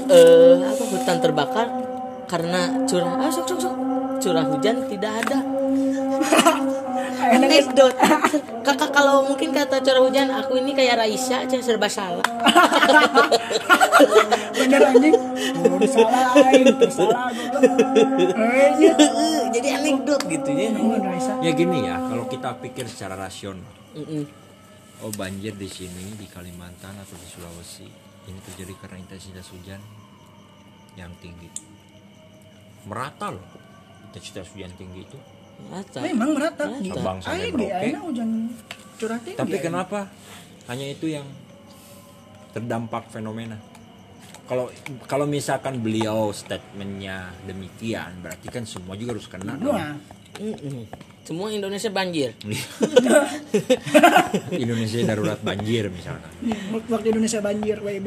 [0.07, 1.67] eh apa hutan terbakar
[2.27, 3.75] karena curah ah, sok, sok, sok.
[4.23, 5.39] curah hujan tidak ada
[7.35, 7.95] anekdot.
[8.63, 12.23] Kakak kalau mungkin kata curah hujan aku ini kayak Raisa aja serba salah.
[14.59, 15.15] Bener anjing.
[15.63, 15.79] Oh,
[18.37, 18.95] eh iya.
[19.55, 20.75] jadi anekdot gitu ya.
[20.77, 21.33] Raisa.
[21.43, 23.71] Ya gini ya kalau kita pikir secara rasional.
[25.05, 27.87] Oh banjir di sini di Kalimantan atau di Sulawesi
[28.27, 29.79] ini terjadi karena intensitas hujan
[30.97, 31.53] yang tinggi.
[32.89, 33.45] Merata loh
[34.09, 35.19] intensitas hujan tinggi itu
[35.67, 35.99] Rata.
[36.05, 37.01] memang merata Merata.
[37.01, 37.51] Abang sampai
[38.97, 39.65] curah tinggi tapi ayo.
[39.69, 40.09] kenapa
[40.73, 41.27] hanya itu yang
[42.57, 43.61] terdampak fenomena
[44.47, 44.71] kalau
[45.11, 49.75] kalau misalkan beliau statementnya demikian berarti kan semua juga harus kena dong.
[50.39, 50.87] Mm-mm.
[51.27, 52.31] Semua Indonesia banjir
[54.63, 56.31] Indonesia darurat banjir misalkan
[56.91, 58.07] waktu Indonesia banjir WB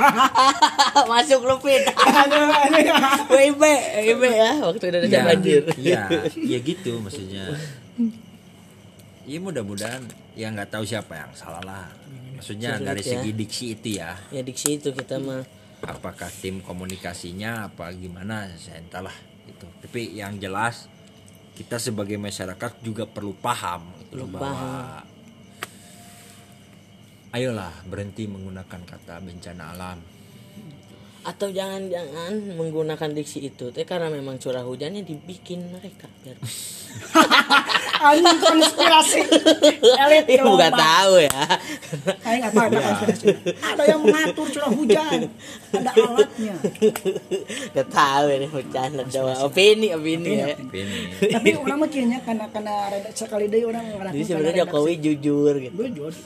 [1.12, 2.96] masuk Lupit aduh aduh
[3.30, 3.62] WIB
[4.00, 6.02] WIB ya waktu Indonesia ya, banjir Iya,
[6.34, 7.52] ya gitu maksudnya.
[9.28, 10.02] Ya mudah-mudahan
[10.34, 11.86] ya nggak tahu siapa yang salah lah.
[12.36, 13.08] Maksudnya Sulit dari ya.
[13.14, 15.44] segi diksi itu ya, ya diksi itu kita mah
[15.84, 19.66] apakah tim komunikasinya apa gimana saya entahlah itu.
[19.84, 20.88] Tapi yang jelas
[21.60, 25.04] kita sebagai masyarakat juga perlu paham Perlu bahwa
[27.36, 29.98] ayolah berhenti menggunakan kata bencana alam.
[31.20, 36.40] Atau jangan-jangan menggunakan diksi itu teh karena memang curah hujannya dibikin mereka biar
[38.08, 39.20] anjing konspirasi
[39.84, 41.42] elit ya bukan tahu ya
[42.24, 43.26] Ayo nggak tahu ada konspirasi.
[43.60, 45.20] Ada yang mengatur curah hujan.
[45.70, 46.54] Ada alatnya.
[47.76, 50.98] nggak tahu ini hujan ada opini opini ya Tapi ini
[51.30, 55.76] Tapi orang mah kayaknya karena karena rada sekali deh orang jadi sebenarnya Jokowi jujur gitu
[55.76, 56.12] jujur.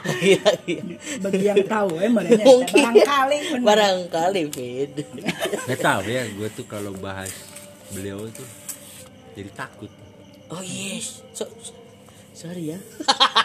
[0.00, 0.82] Iya, iya.
[1.20, 3.38] Bagi yang tahu ya mereka mungkin barangkali.
[3.58, 4.94] Barangkali Fit
[5.66, 7.32] nggak tahu ya gue tuh kalau bahas
[7.90, 8.44] beliau itu
[9.34, 9.90] jadi takut.
[10.48, 11.74] oh yes so, so-
[12.30, 12.78] sorry ya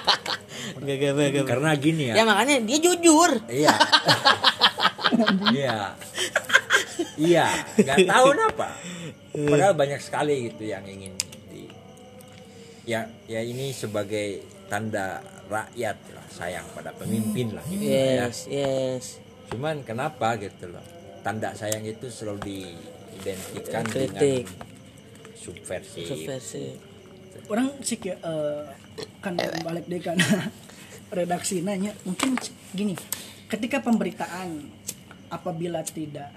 [0.86, 3.74] gak gak gak gak Karena gini ya makanya dia jujur Iya.
[5.54, 5.96] Iya.
[7.16, 8.68] Iya, nggak tahu kenapa.
[9.32, 11.16] Padahal banyak sekali gitu yang ingin
[11.48, 11.68] di
[12.84, 18.28] ya ya ini sebagai tanda rakyat lah sayang pada pemimpin lah gitu ya.
[18.28, 19.06] yes yes
[19.52, 20.84] Cuman kenapa gitu loh.
[21.26, 24.46] Tanda sayang itu selalu diidentikan Kritik.
[24.46, 24.64] dengan
[25.34, 26.02] subversi.
[26.06, 26.64] subversi
[27.46, 28.64] Orang sih kayak eh,
[29.22, 30.18] kan balik deh kan.
[31.16, 32.34] Redaksi nanya mungkin
[32.74, 32.98] gini
[33.46, 34.68] ketika pemberitaan
[35.30, 36.34] apabila tidak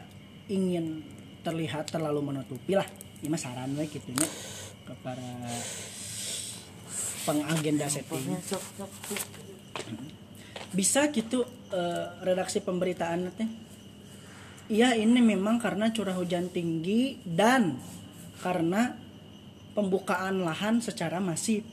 [0.53, 1.01] ingin
[1.41, 2.85] terlihat terlalu menutupi lah.
[3.19, 4.29] Ini mah saran we gitu nya
[4.87, 5.33] ke para
[7.27, 8.39] pengagenda setting
[10.71, 13.49] bisa gitu eh, redaksi pemberitaan teh?
[14.69, 17.81] Iya ini memang karena curah hujan tinggi dan
[18.45, 18.93] karena
[19.73, 21.65] pembukaan lahan secara masif.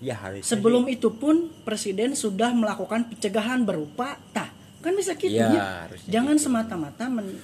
[0.00, 4.48] Ya harusnya sebelum sih- itu pun presiden sudah melakukan pencegahan berupa tah.
[4.80, 5.84] Kan bisa gitu ya?
[5.88, 6.44] harusnya jangan gitu.
[6.48, 7.40] semata-mata men-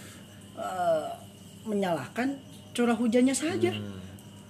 [0.56, 1.08] eh,
[1.64, 2.36] menyalahkan
[2.72, 3.72] curah hujannya saja.
[3.72, 4.00] Hmm.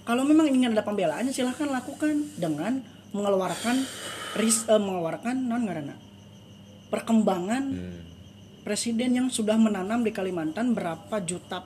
[0.03, 2.83] kalau memang ingin ada pembelaannya silahkan lakukan dengan
[3.15, 3.87] mengeluarkan
[4.33, 5.95] ris eh, mengeluarkan non ngaranna
[6.87, 7.99] perkembangan Hmm.
[8.61, 11.61] presiden yang sudah menanam di Kalimantan berapa juta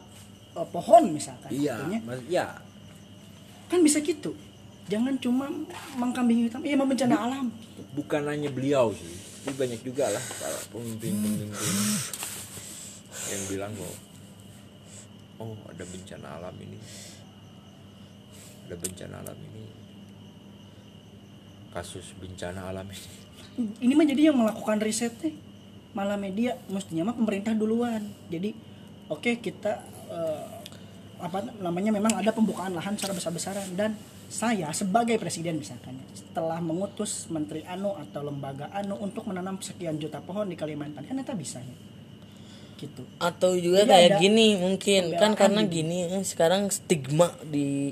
[0.53, 2.45] eh, pohon misalkan Iya, Artinya, mas- ya
[3.67, 4.31] kan bisa gitu.
[4.87, 5.51] Jangan cuma
[5.93, 6.63] mengkambing hitam.
[6.63, 7.51] Iya bencana alam.
[7.91, 11.51] bukan hanya beliau sih tapi banyak juga lah para pemimpin-pemimpin
[13.27, 13.95] yang bilang bahwa
[15.39, 16.79] oh ada bencana alam ini.
[18.63, 19.63] Ada bencana alam ini
[21.77, 23.09] kasus bencana alam ini?
[23.85, 25.33] Ini mah jadi yang melakukan riset teh.
[25.93, 28.01] Malah media mestinya mah pemerintah duluan.
[28.29, 28.53] Jadi
[29.09, 30.45] oke kita eh,
[31.17, 33.69] apa namanya memang ada pembukaan lahan secara besar-besaran.
[33.77, 33.93] Dan
[34.27, 40.21] saya sebagai presiden misalkan setelah mengutus menteri anu atau lembaga anu untuk menanam sekian juta
[40.21, 41.05] pohon di Kalimantan.
[41.05, 41.75] Kan itu bisa ya?
[42.77, 43.01] Gitu.
[43.17, 45.01] Atau juga Jadi kayak ada gini mungkin.
[45.17, 45.81] kan karena gitu.
[45.81, 47.89] gini eh, sekarang stigma di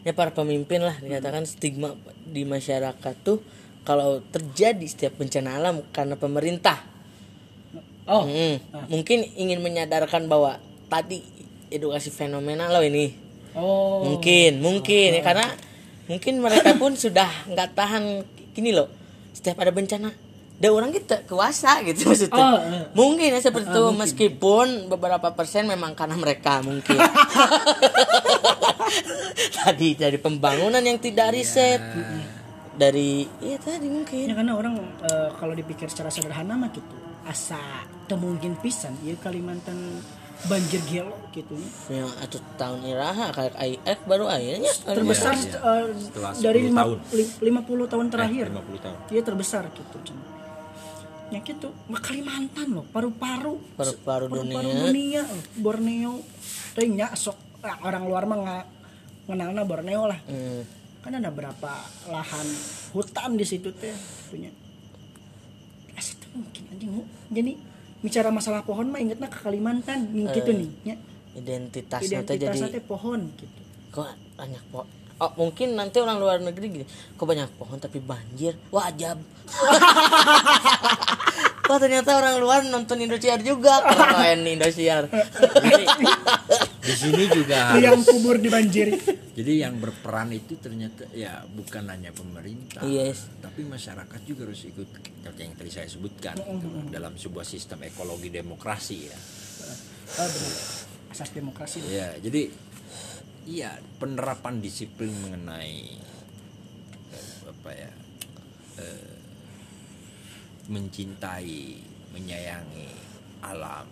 [0.00, 1.92] ya para pemimpin lah dikatakan stigma
[2.28, 3.40] di masyarakat tuh
[3.88, 6.76] kalau terjadi setiap bencana alam karena pemerintah.
[8.08, 8.24] Oh.
[8.24, 11.24] Hmm, mungkin ingin menyadarkan bahwa tadi
[11.72, 13.12] edukasi fenomenal loh ini.
[13.56, 14.04] Oh.
[14.04, 15.48] Mungkin mungkin ya karena
[16.08, 18.92] mungkin mereka pun sudah nggak tahan gini loh.
[19.32, 20.12] Setiap ada bencana
[20.58, 22.34] ada orang kita kuasa gitu maksudnya.
[22.34, 22.84] Oh, eh.
[22.90, 26.98] mungkin ya seperti itu meskipun beberapa persen memang karena mereka mungkin
[29.58, 31.80] tadi dari pembangunan yang tidak riset.
[32.78, 36.94] Dari iya tadi Ya mungkin karena orang eh, kalau dipikir secara sederhana mah gitu
[37.26, 37.58] asa
[38.06, 39.98] temungkin pisan ya Kalimantan
[40.46, 41.58] banjir gelo gitu.
[41.90, 44.70] Ya atau tahun iraha kayak IF baru akhirnya.
[44.86, 46.98] Terbesar Iya, eh, Setelah dari 10 lima, tahun.
[47.10, 48.44] li- 50 tahun terakhir.
[48.46, 48.98] Eh, 50 tahun.
[49.10, 49.98] Dia terbesar gitu
[51.28, 53.60] ya gitu Mah Kalimantan loh paru-paru.
[53.76, 54.62] Paru-paru dunia.
[54.88, 55.22] dunia.
[55.60, 56.24] Borneo.
[56.72, 58.64] Tapi nya sok orang luar mah nggak
[59.28, 60.20] kenalnya Borneo lah.
[60.28, 60.62] Hmm.
[60.98, 61.72] kan ada berapa
[62.10, 62.46] lahan
[62.92, 63.94] hutan di situ teh
[64.28, 64.50] punya.
[65.94, 66.90] Asli tuh mungkin anjing
[67.32, 67.52] jadi
[68.02, 70.96] bicara masalah pohon mah ingetnya ke Kalimantan gitu nih ya.
[71.38, 73.60] identitasnya teh identitasnya jadi pohon gitu.
[73.94, 78.54] Kok banyak pohon oh mungkin nanti orang luar negeri gini kok banyak pohon tapi banjir?
[78.70, 79.18] Wajab.
[81.68, 85.10] Wah ternyata orang luar nonton Indosiar juga kalau main Indosiar.
[86.88, 88.92] di sini juga harus yang kubur dibanjiri
[89.36, 93.28] jadi yang berperan itu ternyata ya bukan hanya pemerintah Yes.
[93.44, 98.32] tapi masyarakat juga harus ikut seperti yang tadi saya sebutkan gitu, dalam sebuah sistem ekologi
[98.32, 99.18] demokrasi ya
[100.16, 100.56] oh, benar.
[101.12, 102.48] asas demokrasi ya jadi
[103.44, 105.94] iya penerapan disiplin mengenai
[107.12, 107.90] eh, apa ya
[108.80, 109.14] eh,
[110.72, 111.60] mencintai
[112.16, 112.90] menyayangi
[113.44, 113.86] alam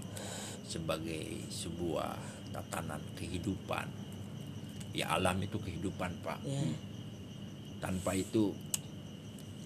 [0.67, 3.85] sebagai sebuah tatanan kehidupan.
[4.97, 6.41] Ya alam itu kehidupan pak.
[6.49, 6.65] Ya.
[7.77, 8.57] tanpa itu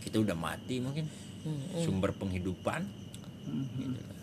[0.03, 1.07] kita udah mati mungkin.
[1.79, 2.83] Sumber penghidupan.
[3.79, 4.19] Gitu lah.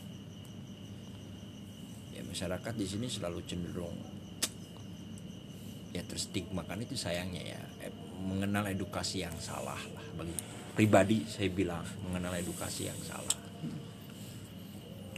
[2.13, 3.97] ya masyarakat di sini selalu cenderung
[5.95, 7.61] ya terstigma kan itu sayangnya ya.
[7.87, 10.05] Eh, mengenal edukasi yang salah lah.
[10.19, 10.35] Bagi
[10.75, 13.37] pribadi saya bilang mengenal edukasi yang salah.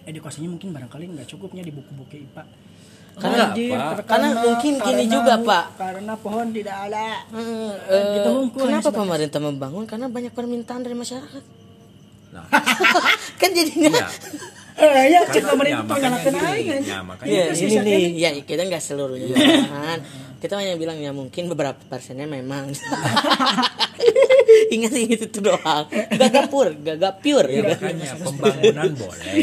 [0.05, 2.68] Edukasinya mungkin barangkali nggak cukupnya di buku-buku IPA
[3.15, 4.05] Karena- Banjir, Pak.
[4.05, 5.65] karena mungkin gini karena juga, Pak.
[5.75, 9.83] karena pohon tidak ada Hmm, eh, hungkul, kenapa pemerintah membangun?
[9.83, 11.43] Karena banyak permintaan dari masyarakat.
[12.29, 12.45] nah
[13.41, 14.05] kan jadinya ya
[14.79, 16.81] eh ya cek karena- pemerintah ya, makanya nyalakan anjing.
[16.85, 19.33] ya, makanya Iya, sih ini nih, ya kita nggak seluruhnya
[19.65, 19.99] kan.
[20.39, 22.71] Kita hanya bilang ya mungkin beberapa persennya memang.
[24.75, 25.85] Ingat ingat itu doang.
[25.89, 27.63] Gak pur, gak pure Ya ya.
[27.75, 29.33] makanya pembangunan boleh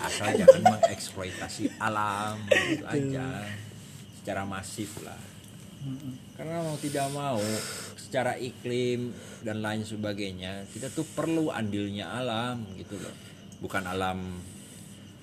[0.00, 3.26] asal jangan mengeksploitasi alam gitu aja
[4.20, 5.20] secara masif lah.
[6.36, 7.40] Karena mau tidak mau
[7.96, 9.14] secara iklim
[9.46, 13.14] dan lain sebagainya kita tuh perlu andilnya alam gitu loh.
[13.60, 14.40] Bukan alam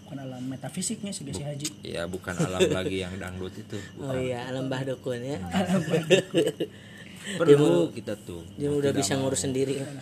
[0.08, 3.76] bukan alam metafisiknya sih si Haji ya bukan alam lagi yang dangdut itu.
[4.00, 5.36] Oh iya, alam Mbah Dukun ya.
[7.36, 8.48] Perlu kita tuh.
[8.56, 9.28] Dia udah bisa mau.
[9.28, 10.00] ngurus sendiri lah.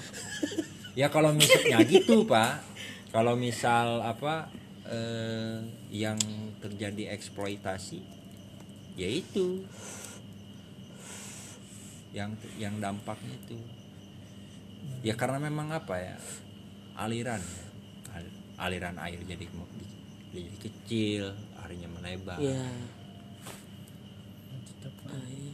[0.93, 2.61] Ya kalau misalnya gitu pak,
[3.09, 4.53] kalau misal apa
[4.85, 6.21] eh, yang
[6.61, 7.99] terjadi eksploitasi,
[8.93, 9.65] ya itu
[12.13, 13.57] yang yang dampaknya itu.
[15.01, 16.15] Ya karena memang apa ya
[16.95, 17.41] aliran,
[18.13, 19.45] al- aliran air jadi
[20.31, 22.39] jadi kecil, airnya melebar.
[22.39, 22.69] Iya,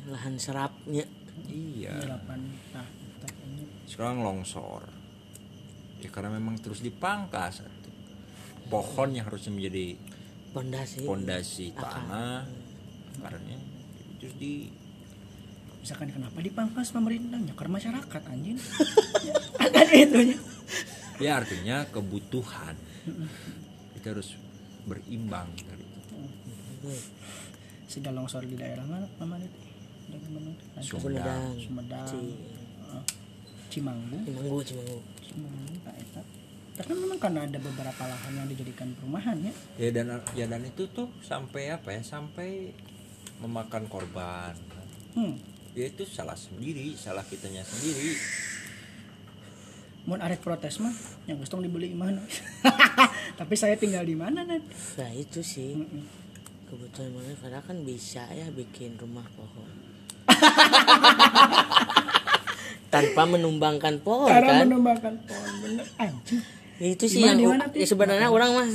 [0.05, 1.05] lahan serapnya.
[1.49, 1.95] Iya.
[2.05, 2.39] delapan
[2.75, 2.87] nah
[3.23, 3.63] tak ini.
[3.87, 4.85] Sekarang longsor.
[6.01, 7.65] Ya karena memang terus dipangkas.
[8.69, 9.99] Pohon yang harusnya menjadi
[10.51, 11.03] Pondasi.
[11.07, 12.45] pondasi tanah.
[13.19, 13.55] Karena
[14.21, 14.69] terus di
[15.81, 17.53] misalkan kenapa dipangkas pemerintahnya?
[17.57, 18.59] Karena masyarakat anjing.
[19.63, 20.37] Ada itu nya
[21.21, 22.73] ya artinya kebutuhan.
[23.97, 24.33] Kita harus
[24.89, 26.17] berimbang dari itu.
[27.85, 29.70] Sudah longsor di daerah mana mana itu Daerah mana?
[30.81, 31.55] Sumedang.
[31.57, 32.07] Sumedang.
[32.07, 32.39] Ci-
[33.71, 34.17] Cimanggu?
[34.27, 34.99] Cimanggu, Cimanggu.
[35.23, 36.21] Cimanggu Pak Eta.
[36.71, 39.53] Tapi memang karena ada beberapa lahan yang dijadikan perumahan ya?
[39.79, 42.01] Ya dan ya dan itu tuh sampai apa ya?
[42.03, 42.75] Sampai
[43.39, 44.53] memakan korban.
[45.11, 45.35] Hmm.
[45.71, 48.15] ya itu salah sendiri salah kitanya sendiri.
[50.03, 50.91] Mau arek protes mah
[51.29, 52.19] yang geus tong dibeli mana
[53.39, 54.59] tapi saya tinggal di mana nan
[54.97, 55.77] nah itu sih.
[55.77, 56.03] Mm-mm.
[56.67, 59.69] kebutuhan mana karena kan bisa ya bikin rumah pohon
[62.93, 64.67] tanpa menumbangkan pohon cara kan?
[64.67, 65.85] menumbangkan pohon bener.
[65.95, 66.43] Anjing.
[66.81, 67.39] Ya, itu sih yang
[67.71, 68.67] ya sebenarnya orang mah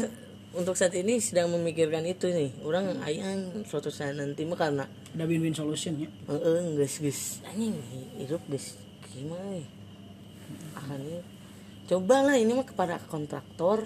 [0.56, 5.24] untuk saat ini sedang memikirkan itu nih orang ayang suatu saat nanti mah karena ada
[5.28, 6.08] win-win solution ya?
[6.32, 7.44] Eh guys guys.
[7.44, 7.76] Anjing
[8.16, 8.80] hidup guys.
[9.12, 9.68] Gimana nih
[10.80, 11.20] akan ini.
[11.86, 13.84] Cobalah ini mah kepada kontraktor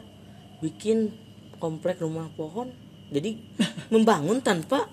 [0.62, 1.11] bikin
[1.59, 2.71] komplek rumah pohon.
[3.11, 3.35] Jadi
[3.95, 4.87] membangun tanpa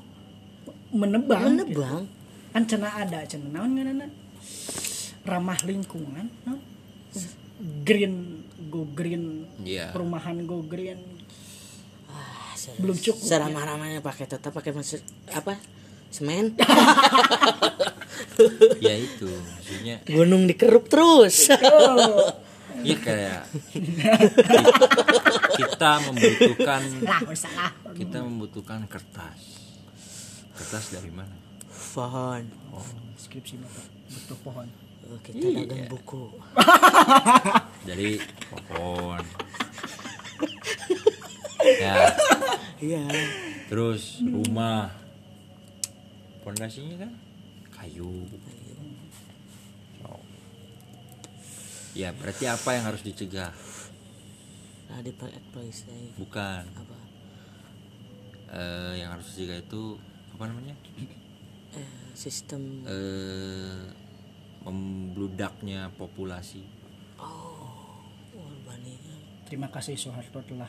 [0.89, 1.61] menebang.
[1.61, 2.16] Gitu.
[2.57, 4.09] Kan cena ada cena naon ngaranna
[5.29, 6.57] ramah lingkungan naon?
[7.85, 8.41] green
[8.73, 9.93] go green Iya.
[9.93, 10.97] perumahan go green.
[12.09, 14.97] Ah, Belum cukup, seramah-ramahnya pakai tetap pakai mas
[15.29, 15.53] apa?
[16.09, 16.53] Semen?
[18.81, 20.01] Ya itu maksudnya.
[20.05, 21.49] Gunung dikeruk terus.
[21.53, 22.33] Oh
[22.85, 23.41] ya kayak
[25.57, 26.81] kita membutuhkan
[27.97, 29.41] kita membutuhkan kertas.
[30.53, 31.46] Kertas dari mana
[31.97, 32.45] pohon.
[32.77, 32.85] Oh
[33.17, 34.67] skripsi bapak butuh pohon.
[35.07, 35.65] Oh, kita Iya.
[35.65, 36.23] dagang buku.
[37.89, 38.21] Dari
[38.53, 39.23] pohon.
[41.67, 42.15] Ya.
[42.79, 43.03] Iya.
[43.67, 44.87] Terus rumah.
[46.45, 47.11] Pondasinya kan
[47.75, 48.23] kayu.
[49.99, 50.23] So.
[51.91, 53.51] ya berarti apa yang harus dicegah?
[54.87, 56.63] Nah di eksploitasi bukan.
[56.71, 56.97] Apa?
[58.47, 59.99] Eh, yang harus dicegah itu
[60.31, 60.77] apa namanya
[61.79, 62.61] eh, sistem.
[62.83, 64.07] Eh
[64.67, 66.59] membludaknya populasi.
[67.23, 68.03] Oh
[68.35, 68.99] urbannya.
[69.47, 70.67] Terima kasih Soeharto telah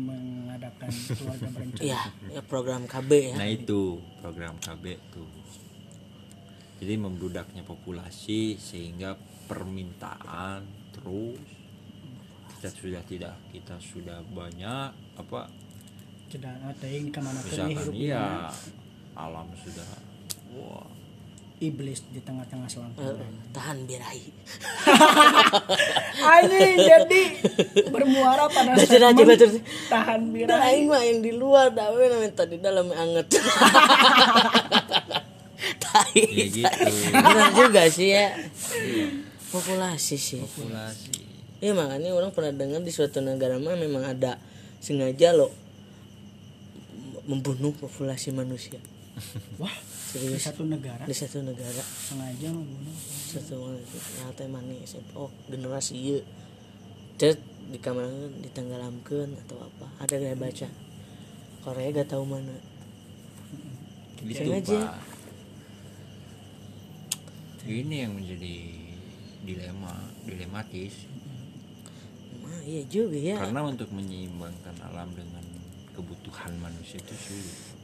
[0.00, 0.88] mengadakan
[1.20, 1.84] keluarga berencana.
[1.84, 2.00] Iya
[2.32, 3.34] ya program KB ya.
[3.36, 5.28] Nah itu program KB tuh.
[6.80, 9.16] Jadi membludaknya populasi sehingga
[9.48, 11.40] permintaan terus
[12.56, 15.46] kita sudah tidak kita sudah banyak apa
[16.26, 18.50] tidak ada yang ke mana misalkan iya
[19.14, 19.86] alam sudah
[20.56, 20.88] wah
[21.56, 24.28] iblis di tengah-tengah Eh, selangkangan tahan birahi
[26.36, 27.22] anjing jadi
[27.88, 29.46] bermuara pada Baca aja, baca.
[29.88, 33.32] tahan birahi aing mah yang di luar dah we namanya tadi dalam anget.
[35.80, 36.12] Tai.
[36.12, 36.68] ya gitu
[37.10, 38.36] Benar juga sih ya.
[39.48, 40.36] Populasi sih.
[40.38, 41.24] populasi
[41.56, 44.36] Iya makanya orang pernah dengar di suatu negara mah memang ada
[44.76, 45.48] sengaja loh
[47.24, 48.76] membunuh populasi manusia
[49.56, 49.72] wah
[50.06, 51.02] di serius satu negara.
[51.02, 51.82] Di satu negara.
[51.82, 52.94] Sengaja membunuh.
[53.02, 53.74] Satu
[54.22, 54.94] nah teh manis.
[55.18, 56.18] Oh generasi iya
[57.18, 58.06] cet di kamar
[58.38, 59.86] ditenggelamkan atau apa.
[60.06, 60.68] Ada gak baca.
[61.66, 62.54] Korea gak tahu mana.
[64.22, 64.94] Gitu Sengaja.
[64.94, 65.14] pak.
[67.66, 68.56] ini yang menjadi
[69.42, 69.90] dilema
[70.22, 71.10] dilematis.
[72.46, 73.42] Nah, iya juga ya.
[73.42, 75.42] Karena untuk menyeimbangkan alam dengan
[75.98, 77.75] kebutuhan manusia itu sulit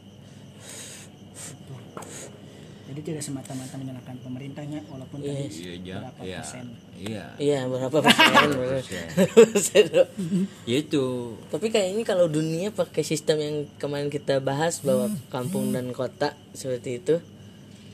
[2.82, 5.56] jadi tidak semata-mata menyalahkan pemerintahnya walaupun tadi Yes.
[5.56, 6.38] iya ja- berapa iya.
[6.38, 6.64] persen.
[6.92, 7.24] Iya.
[7.36, 8.48] Iya berapa persen?
[8.52, 9.06] Persen.
[9.32, 9.84] Persen.
[10.70, 11.04] ya itu.
[11.48, 17.00] Tapi kayaknya kalau dunia pakai sistem yang kemarin kita bahas bahwa kampung dan kota seperti
[17.00, 17.16] itu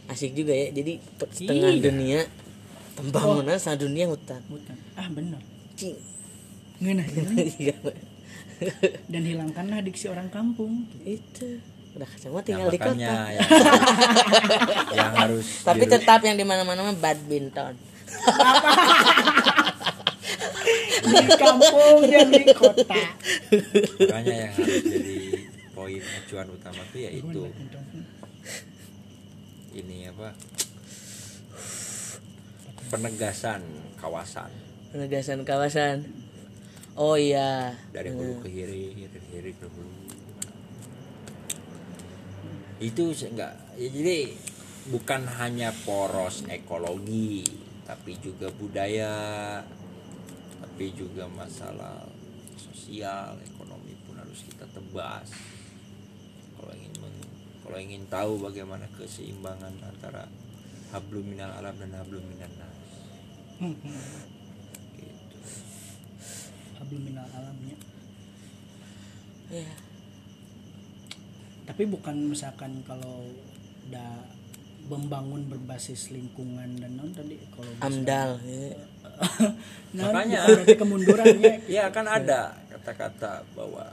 [0.09, 0.73] asik juga ya.
[0.73, 0.99] Jadi
[1.31, 1.83] setengah Iya.
[1.85, 2.21] dunia
[2.95, 4.43] pembangunan setengah dunia hutan.
[4.49, 4.77] Hutan.
[4.93, 5.39] Ah benar
[5.75, 5.95] Cing.
[7.59, 7.75] Iya.
[9.07, 10.91] dan hilangkanlah diksi orang kampung.
[11.01, 12.91] Itu udah semua Nah, tinggal di kota.
[12.91, 13.49] makanya yang,
[14.99, 17.75] yang harus tapi diru- tetap yang di mana-mana mah badminton.
[20.99, 23.03] Di kampung dan di kota.
[23.99, 25.19] Makanya yang harus jadi
[25.71, 27.43] poin acuan utama tuh ya itu.
[29.75, 30.35] Ini apa?
[32.89, 33.63] Penegasan
[33.97, 34.51] kawasan.
[34.91, 36.09] Penegasan kawasan.
[36.95, 37.77] Oh iya.
[37.93, 38.73] Dari hulu ke hilir
[39.07, 39.98] dari hilir ke hulu.
[42.79, 43.55] Itu enggak.
[43.79, 44.33] Ya jadi
[44.89, 47.45] bukan hanya poros ekologi
[47.85, 49.13] tapi juga budaya
[50.61, 52.07] tapi juga masalah
[52.57, 55.29] sosial ekonomi pun harus kita tebas.
[56.57, 57.33] Kalau ingin meng-
[57.67, 60.31] kalau ingin tahu bagaimana keseimbangan antara
[60.95, 62.77] hablum minal alam dan hablum minan nas
[64.97, 65.37] gitu.
[66.89, 67.77] Belum minal alamnya.
[69.53, 69.88] Iya.
[71.69, 73.29] Tapi bukan misalkan kalau
[73.89, 74.25] udah
[74.89, 78.73] membangun berbasis lingkungan dan non tadi kalau amdal ya.
[79.99, 80.41] nah, Makanya.
[80.79, 83.85] kemundurannya Ya kan ada kata-kata bahwa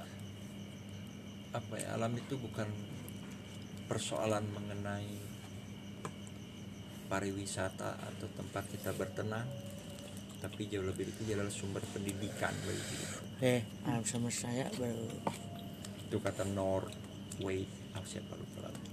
[1.52, 2.68] apa ya alam itu bukan
[3.92, 5.20] persoalan mengenai
[7.12, 9.46] pariwisata atau tempat kita bertenang,
[10.46, 15.10] tapi jauh lebih itu adalah sumber pendidikan bagi kita eh alam sama saya baru
[16.06, 17.05] itu kata Norway
[18.08, 18.84] siapa lupa lagi.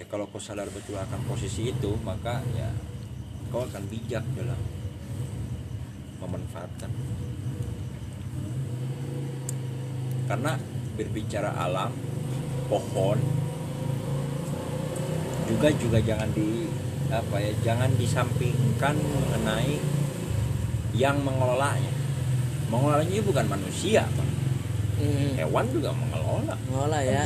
[0.00, 2.72] ya kalau kau sadar betul akan posisi itu maka ya
[3.52, 4.56] kau akan bijak dalam
[6.24, 6.88] memanfaatkan
[10.30, 10.56] karena
[10.96, 11.92] berbicara alam
[12.72, 13.20] pohon
[15.50, 16.64] juga juga jangan di
[17.12, 19.76] apa ya jangan disampingkan mengenai
[20.96, 21.92] yang mengelolanya
[22.72, 24.08] mengelolanya bukan manusia.
[25.02, 26.54] Hmm, hewan juga mengelola.
[26.70, 27.22] Ngolah ya.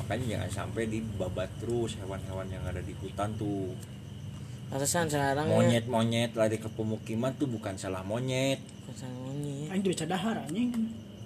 [0.00, 3.72] Makanya jangan sampai dibabat terus hewan-hewan yang ada di hutan tuh.
[4.72, 5.52] Atasan sekarang ya.
[5.52, 8.56] Monyet-monyet lari ke pemukiman tuh bukan salah monyet.
[8.88, 9.68] Masalah monyet.
[9.68, 10.72] Anjing bisa dahar anjing.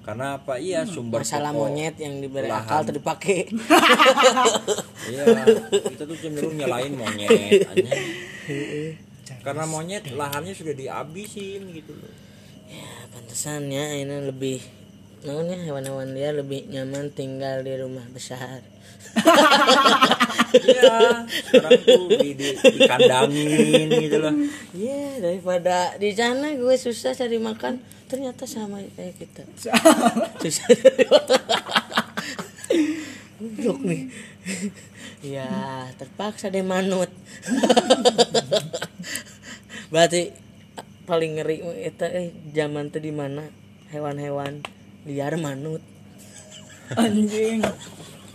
[0.02, 0.54] karena apa?
[0.54, 2.62] Iya sumber masalah pokok- monyet yang diberi lahan.
[2.62, 3.38] akal tuh dipakai.
[5.06, 5.22] Iya
[5.66, 7.30] kita tuh cenderung nyalain monyet
[7.66, 8.94] anjing.
[9.42, 12.25] karena monyet lahannya sudah dihabisin gitu loh
[12.70, 14.58] ya pantesannya ini lebih
[15.26, 18.62] namanya hewan-hewan dia lebih nyaman tinggal di rumah besar.
[20.56, 24.34] Iya sekarang tuh di, di, dikandangin gitu loh.
[24.76, 29.42] Iya daripada di sana gue susah cari makan ternyata sama kayak kita.
[30.40, 30.68] Susah.
[33.36, 34.02] Goblok nih.
[35.26, 37.10] Ya terpaksa deh manut.
[39.90, 40.45] Berarti
[41.06, 43.46] paling ngeri itu eh zaman tuh di mana?
[43.94, 44.66] Hewan-hewan
[45.06, 45.80] liar manut.
[46.94, 47.62] Anjing.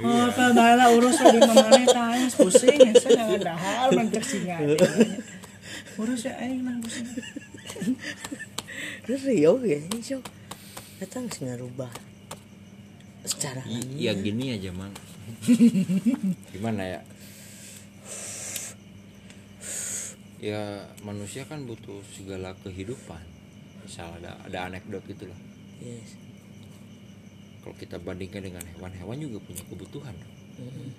[0.02, 4.58] Oh, tadala urus di mana tanya pusing ya saya dengan dahar mencek singa.
[6.00, 7.06] Urus ya aing lah pusing.
[9.06, 10.22] ngeri oke so
[11.02, 11.90] datang sih ngerubah
[13.26, 14.94] secara I- ya gini aja man
[16.54, 17.00] gimana ya
[20.42, 23.22] ya manusia kan butuh segala kehidupan.
[23.86, 25.40] Misal ada ada anekdot gitu lah
[25.82, 26.18] yes.
[27.62, 30.16] Kalau kita bandingkan dengan hewan-hewan juga punya kebutuhan.
[30.62, 30.90] Mm-mm.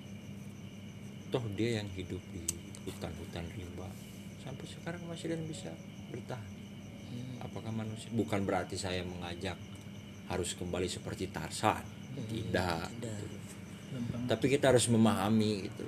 [1.33, 2.45] toh dia yang hidup di
[2.87, 3.89] hutan-hutan rimba.
[4.45, 5.73] Sampai sekarang masih dan bisa
[6.13, 6.53] bertahan.
[7.43, 9.57] Apakah manusia bukan berarti saya mengajak
[10.31, 11.83] harus kembali seperti Tarsan
[12.29, 12.89] tidak.
[12.89, 13.19] Tidak.
[13.29, 13.55] gitu.
[14.29, 15.85] tapi kita harus memahami gitu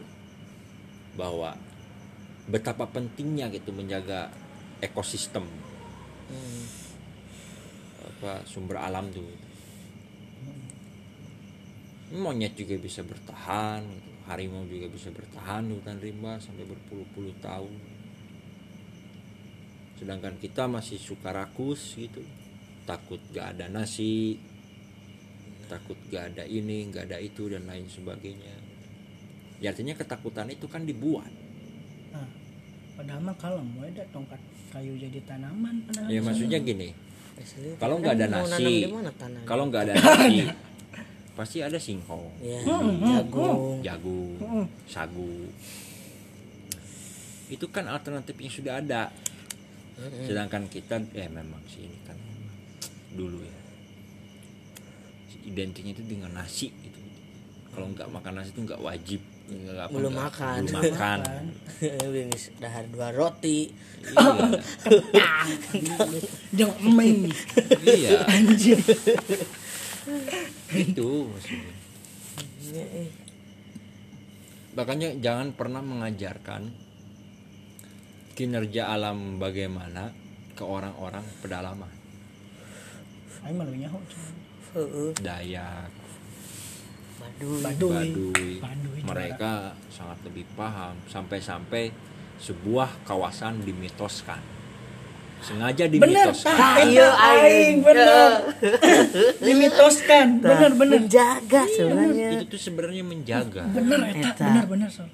[1.16, 1.56] bahwa
[2.48, 4.28] betapa pentingnya gitu menjaga
[4.84, 5.44] ekosistem.
[6.24, 6.64] Hmm.
[8.04, 9.28] apa sumber alam tuh.
[12.14, 14.10] Monyet juga bisa bertahan gitu.
[14.24, 17.74] harimau juga bisa bertahan hutan rimba sampai berpuluh-puluh tahun.
[20.00, 22.24] Sedangkan kita masih suka rakus gitu.
[22.84, 24.36] Takut gak ada nasi
[25.64, 28.56] takut gak ada ini gak ada itu dan lain sebagainya.
[29.60, 31.43] Ya artinya ketakutan itu kan dibuat
[32.94, 34.38] padahal mah kalem we da tongkat
[34.70, 36.06] kayu jadi tanaman padahal.
[36.06, 36.90] ya maksudnya gini
[37.76, 38.86] kalau nggak ada nasi
[39.42, 40.46] kalau nggak ada nasi
[41.34, 43.82] pasti ada singkong ya Hmm, jagung.
[43.82, 44.64] jagung Mm-mm.
[44.86, 45.50] sagu.
[47.44, 49.10] Itu kan alternatif yang sudah ada.
[50.22, 52.14] Sedangkan kita eh memang sih ini kan
[53.12, 53.56] dulu ya.
[55.44, 57.00] Identiknya itu dengan nasi gitu.
[57.68, 60.60] Kalau nggak makan nasi itu nggak wajib nggak apa, Belum nggak- makan.
[60.64, 61.18] belum makan
[61.84, 62.24] Ini
[62.56, 63.68] dahar dua roti
[64.04, 64.32] iya
[66.56, 67.28] Jeung eming.
[67.84, 68.80] iya Anjing.
[70.72, 71.72] itu maksudnya
[72.64, 73.08] Ya, eh.
[74.72, 76.72] makanya jangan pernah mengajarkan
[78.32, 80.10] kinerja alam bagaimana
[80.52, 81.92] ke orang-orang pedalaman
[83.44, 84.00] nyaho.
[84.72, 85.10] Heeh.
[85.20, 85.92] Dayak
[87.24, 87.60] Baduy.
[87.64, 87.92] Baduy.
[88.12, 91.92] Baduy, Baduy mereka sangat lebih paham sampai-sampai
[92.40, 94.40] sebuah kawasan dimitoskan
[95.44, 96.76] sengaja Bener, dimitoskan Pak.
[96.80, 97.76] Ayo, aing aing.
[97.84, 98.30] bener.
[99.52, 100.26] Dimitoskan.
[100.40, 100.98] Bener bener.
[101.04, 105.04] menjaga sebenarnya itu tuh sebenarnya menjaga Bener eta, bener bener so.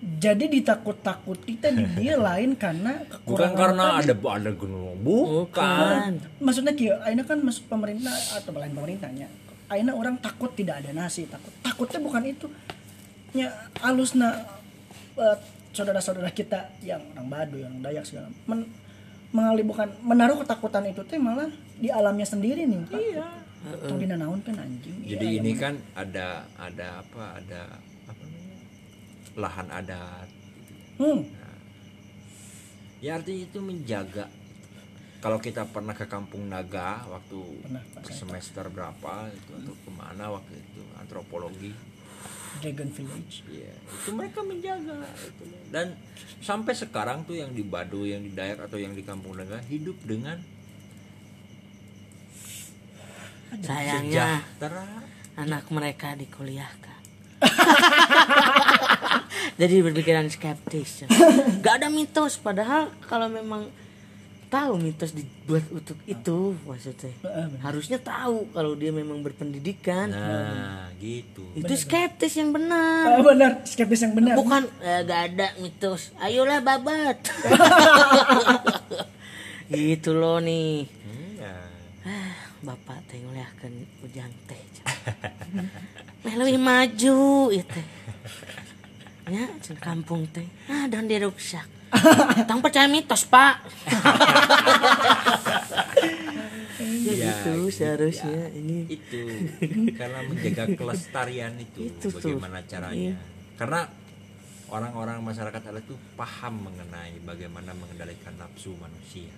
[0.00, 4.04] Jadi ditakut-takuti teh di dia lain karena bukan kekurangan karena tadi.
[4.08, 9.28] ada ada gunung bukan maksudnya kieu aina kan masuk pemerintah atau lain pemerintahnya
[9.70, 11.54] aina orang takut tidak ada nasi takut.
[11.62, 12.46] Takutnya bukan itu.
[13.32, 13.46] Nya
[13.78, 14.42] alusna
[15.16, 15.36] eh,
[15.70, 18.66] saudara-saudara kita yang orang Baduy orang Dayak segala men,
[19.30, 21.46] mengalih bukan menaruh ketakutan itu teh malah
[21.78, 22.98] di alamnya sendiri nih Pak.
[22.98, 23.26] iya.
[23.60, 25.04] Atau di nanaun kan anjing.
[25.06, 25.60] Jadi Iya, ini iya.
[25.62, 26.26] kan ada
[26.58, 27.62] ada apa ada
[28.10, 28.58] apa namanya
[29.38, 30.28] lahan adat.
[31.00, 31.22] Hmm.
[33.00, 34.28] ya artinya itu menjaga
[35.20, 39.90] kalau kita pernah ke Kampung Naga waktu Pernah, Pak, saya semester berapa itu atau ke
[39.92, 41.72] mana waktu itu antropologi.
[42.60, 43.46] Dragon Village.
[43.46, 45.44] Iya, itu mereka menjaga itu.
[45.70, 45.94] Dan
[46.42, 49.96] sampai sekarang tuh yang di Baduy, yang di Dayak atau yang di Kampung Naga hidup
[50.02, 50.40] dengan
[53.60, 54.86] sayangnya sejahtera.
[55.34, 57.02] anak mereka dikuliahkan
[59.60, 61.08] jadi berpikiran skeptis.
[61.64, 63.72] Gak ada mitos padahal kalau memang
[64.50, 67.14] tahu mitos dibuat untuk itu maksudnya.
[67.62, 70.10] Harusnya tahu kalau dia memang berpendidikan.
[70.10, 71.46] Nah, gitu.
[71.54, 73.16] itu skeptis yang benar.
[73.16, 74.34] Ah, benar skeptis yang benar.
[74.34, 76.10] Bukan eh, gak ada mitos.
[76.18, 77.16] Ayolah babat.
[79.70, 80.82] Gitu loh nih.
[80.82, 81.54] Iya.
[82.02, 82.34] Ah,
[82.66, 84.58] bapak teh nguliahkeun ujang teh
[86.24, 87.18] leuwih maju
[87.54, 87.86] ieu teh.
[89.30, 89.46] Ya
[89.78, 90.46] kampung teh.
[90.66, 91.79] Ah dan dia rusak
[92.48, 93.66] tang percaya mitos pak.
[97.00, 98.86] Ya Ya, gitu gitu seharusnya ini.
[98.88, 99.22] Itu
[99.98, 102.38] karena menjaga kelestarian itu, Itu tuh.
[102.38, 103.18] bagaimana caranya.
[103.58, 103.88] Karena
[104.70, 109.32] orang-orang masyarakat adat itu paham mengenai bagaimana mengendalikan nafsu manusia.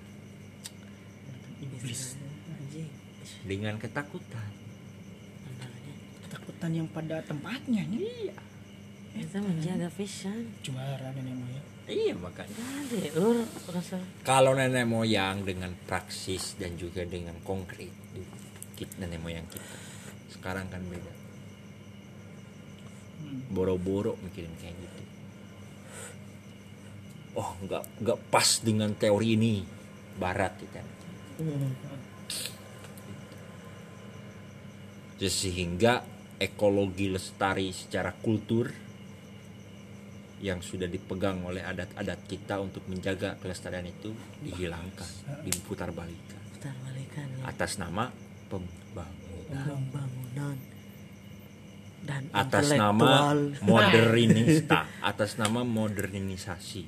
[3.42, 4.48] Dengan ketakutan.
[6.28, 8.30] Ketakutan yang pada tempatnya nih
[9.12, 12.55] kita menjaga pisan juara nenek moyang iya makanya.
[13.18, 18.22] Lur rasa kalau nenek moyang dengan praksis dan juga dengan konkret di
[18.78, 19.74] kit- nenek moyang kita
[20.39, 21.14] sekarang kan beda.
[23.55, 25.03] Boro-boro mikirin kayak gitu.
[27.39, 29.55] Oh nggak nggak pas dengan teori ini.
[30.12, 30.53] Barat
[35.22, 36.03] Jadi sehingga
[36.37, 38.82] ekologi lestari secara kultur
[40.43, 44.11] yang sudah dipegang oleh adat-adat kita untuk menjaga kelestarian itu
[44.43, 45.07] dihilangkan,
[45.47, 47.51] diputar balikan putar balikan ya.
[47.51, 48.07] atas nama
[48.47, 50.57] pembangunan, pembangunan
[52.07, 56.86] dan atas nama modernista, atas nama modernisasi.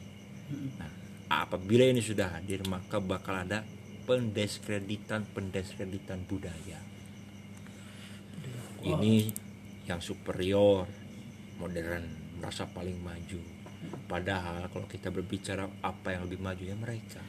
[0.79, 0.91] Nah,
[1.27, 3.67] apabila ini sudah hadir maka bakal ada
[4.07, 6.79] pendeskreditan pendeskreditan budaya.
[8.87, 9.35] Ini
[9.91, 10.87] yang superior,
[11.59, 13.41] modern, merasa paling maju.
[14.05, 17.25] Padahal kalau kita berbicara apa yang lebih maju ya mereka.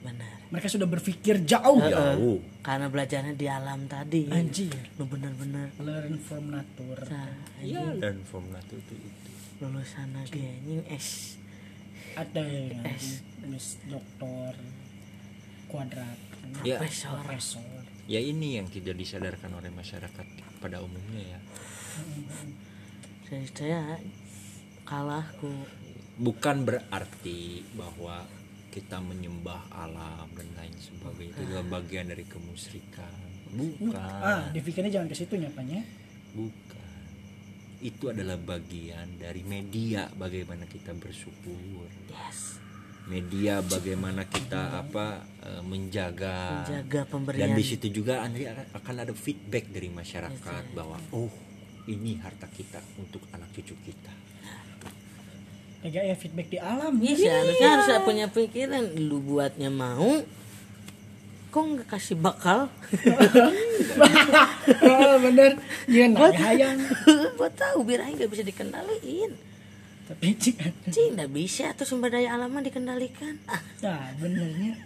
[0.00, 2.40] benar mereka sudah berpikir jauh Jauh.
[2.64, 7.28] karena belajarnya di alam tadi anjir lu bener-bener learn from nature nah,
[7.60, 8.96] Ya, dan formula itu itu.
[8.96, 9.28] itu.
[9.60, 11.36] lulusan lagi anjing S
[12.16, 13.20] ada yang S.
[13.44, 14.56] Miss doktor
[15.68, 16.16] kuadrat
[16.64, 16.80] Ya.
[16.80, 20.26] profesor profesor Ya ini yang tidak disadarkan oleh masyarakat
[20.58, 21.40] pada umumnya ya.
[23.52, 24.00] saya
[24.84, 25.52] kalahku
[26.20, 28.28] Bukan berarti bahwa
[28.68, 33.18] kita menyembah alam dan lain sebagainya itu adalah bagian dari kemusyrikan.
[33.50, 33.96] Bukan.
[33.98, 35.82] ah dipikirnya jangan ke situ nyapanya
[36.36, 37.08] Bukan.
[37.82, 41.88] Itu adalah bagian dari media bagaimana kita bersyukur.
[42.12, 42.60] yes
[43.08, 48.94] Media bagaimana kita apa eh, menjaga menjaga dan pemberian di situ juga nanti akan akan
[49.08, 51.32] ada feedback dari masyarakat bahwa oh
[51.88, 54.19] ini harta kita untuk anak cucu kita.
[55.80, 57.00] Kayak ya feedback di alam.
[57.00, 58.84] Iya, seharusnya harus punya pikiran.
[59.00, 60.20] Lu buatnya mau
[61.50, 62.70] kok nggak kasih bakal?
[64.86, 65.58] Oh, bener.
[65.90, 66.78] Iya nah hayang
[67.34, 69.34] buat tahu biar aja nggak bisa dikendaliin.
[70.06, 70.56] Tapi cik
[70.94, 73.34] Cing nggak bisa tuh sumber daya alam mah dikendalikan.
[73.50, 73.58] Ah.
[73.82, 74.78] Nah benernya.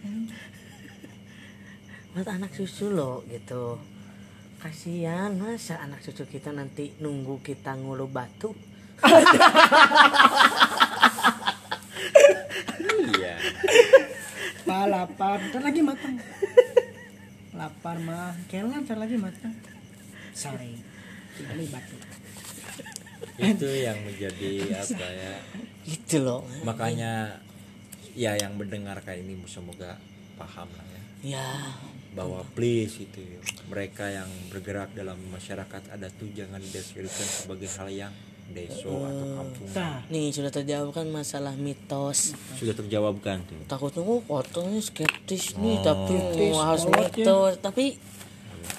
[2.16, 3.76] Buat anak cucu lo gitu.
[4.56, 8.56] Kasihan masa anak cucu kita nanti nunggu kita ngulu batu
[13.12, 13.34] Iya.
[14.64, 16.16] Pak lapar, ntar lagi matang.
[17.52, 19.54] Lapar mah, kelan ntar lagi matang.
[20.34, 20.80] Sore,
[21.36, 21.96] kali batu.
[23.34, 25.34] itu yang menjadi apa ya
[25.82, 27.42] gitu loh makanya
[28.14, 29.98] ya yang mendengarkan ini semoga
[30.38, 31.02] paham lah ya
[31.34, 31.48] ya
[32.14, 33.26] bahwa please itu
[33.66, 38.14] mereka yang bergerak dalam masyarakat ada tuh jangan dideskripsikan sebagai hal yang
[38.46, 44.78] deso atau kampung Nah, nih sudah terjawabkan masalah mitos sudah terjawabkan tuh takutnya oh fotonya
[44.78, 45.82] skeptis nih Oh.
[45.82, 46.92] tapi Skeptis, mau harus ya.
[46.92, 47.84] mitos tapi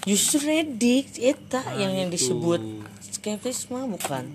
[0.04, 2.16] justru redik eta yang yang itu.
[2.30, 2.62] disebut
[3.04, 4.26] skeptis mah bukan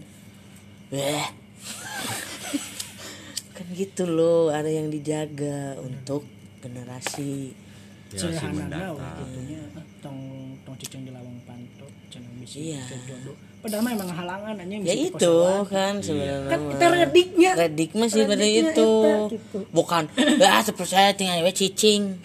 [0.90, 1.22] Weh.
[3.52, 6.24] kan gitu loh ada yang dijaga untuk
[6.58, 7.54] generasi
[8.08, 10.20] generasi sederhana mendatang tong
[10.60, 12.82] tong cicing di lawang panto cenah bisa Iya.
[13.06, 13.36] jodoh.
[13.60, 15.36] Padahal mah emang halangan anjing ya itu
[15.68, 16.48] kan sebenarnya.
[16.48, 17.50] Kan kita rediknya.
[17.60, 18.92] redik mah sih pada Rediknya itu.
[19.04, 19.58] eta, gitu.
[19.68, 20.04] bukan.
[20.40, 22.16] Ah seperti saya tinggal we cicing.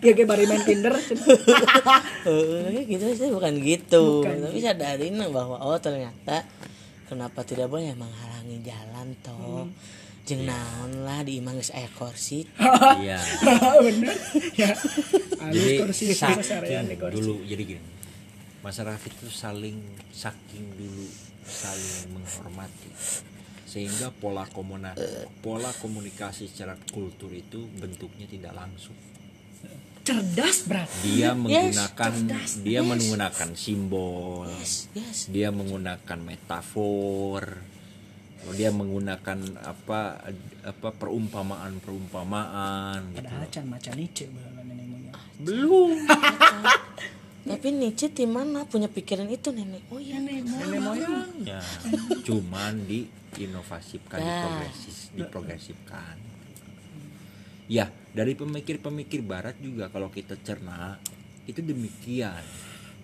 [0.00, 0.96] Ya kayak bari main Tinder.
[2.26, 4.24] Eh, gitu sih bukan gitu.
[4.24, 6.48] Bukan tapi sadarin bahwa oh ternyata
[7.06, 9.68] kenapa tidak boleh menghalangi jalan toh.
[10.26, 12.42] Jeng naon lah di imang geus aya kursi
[12.98, 13.14] iya.
[13.86, 14.10] Bener.
[14.58, 14.74] Ya.
[15.54, 16.10] Jadi kursi
[17.14, 17.95] dulu jadi gini
[18.66, 19.78] masyarakat itu saling
[20.10, 21.06] saking dulu
[21.46, 22.90] saling menghormati.
[23.66, 28.98] Sehingga pola komunikasi pola komunikasi secara kultur itu bentuknya tidak langsung.
[30.06, 31.02] Cerdas berarti.
[31.02, 32.86] Dia menggunakan cerdas, dia yes.
[32.86, 34.46] menggunakan simbol.
[34.58, 35.30] Yes yes.
[35.30, 37.62] Dia menggunakan metafor.
[38.54, 40.22] Dia menggunakan apa
[40.62, 43.64] apa perumpamaan perumpamaan gitu macan
[45.42, 45.98] belum
[47.46, 48.66] tapi Nietzsche di mana?
[48.66, 49.86] Punya pikiran itu nenek.
[49.88, 50.42] Oh iya nenek
[50.76, 51.30] moyang.
[51.46, 51.62] Ya
[52.22, 54.34] cuman diinovasifkan Nah.
[54.34, 56.16] diprogresis diprogresifkan.
[57.66, 60.98] Ya dari pemikir-pemikir barat juga kalau kita cerna
[61.44, 62.42] itu demikian.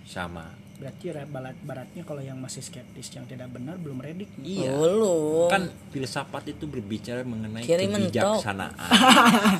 [0.03, 0.51] Sama.
[0.73, 4.75] Berarti ra- barat baratnya kalau yang masih skeptis yang tidak benar belum ready iya.
[4.75, 5.47] Belum.
[5.47, 8.91] Kan filsafat itu berbicara mengenai Kiri kebijaksanaan.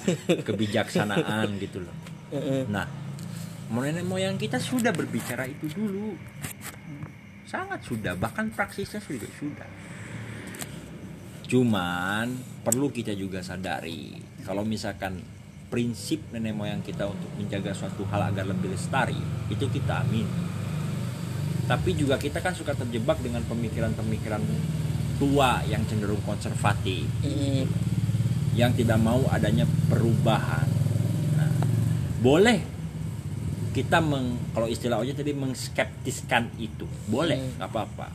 [0.47, 1.95] Kebijaksanaan gitu loh.
[2.67, 3.02] Nah
[3.81, 6.13] nenek moyang kita sudah berbicara itu dulu.
[7.49, 9.71] Sangat sudah bahkan praksisnya sudah sudah.
[11.49, 14.13] Cuman perlu kita juga sadari
[14.45, 15.25] kalau misalkan
[15.73, 19.17] prinsip nenek moyang kita untuk menjaga suatu hal agar lebih lestari
[19.49, 20.29] itu kita amin.
[21.65, 24.45] Tapi juga kita kan suka terjebak dengan pemikiran-pemikiran
[25.17, 27.09] tua yang cenderung konservatif.
[27.25, 27.65] Mm,
[28.53, 30.69] yang tidak mau adanya perubahan.
[31.37, 31.53] Nah,
[32.21, 32.72] boleh
[33.73, 37.53] kita meng, kalau istilah aja tadi mengskeptiskan itu, boleh Hmm.
[37.57, 38.09] nggak apa-apa.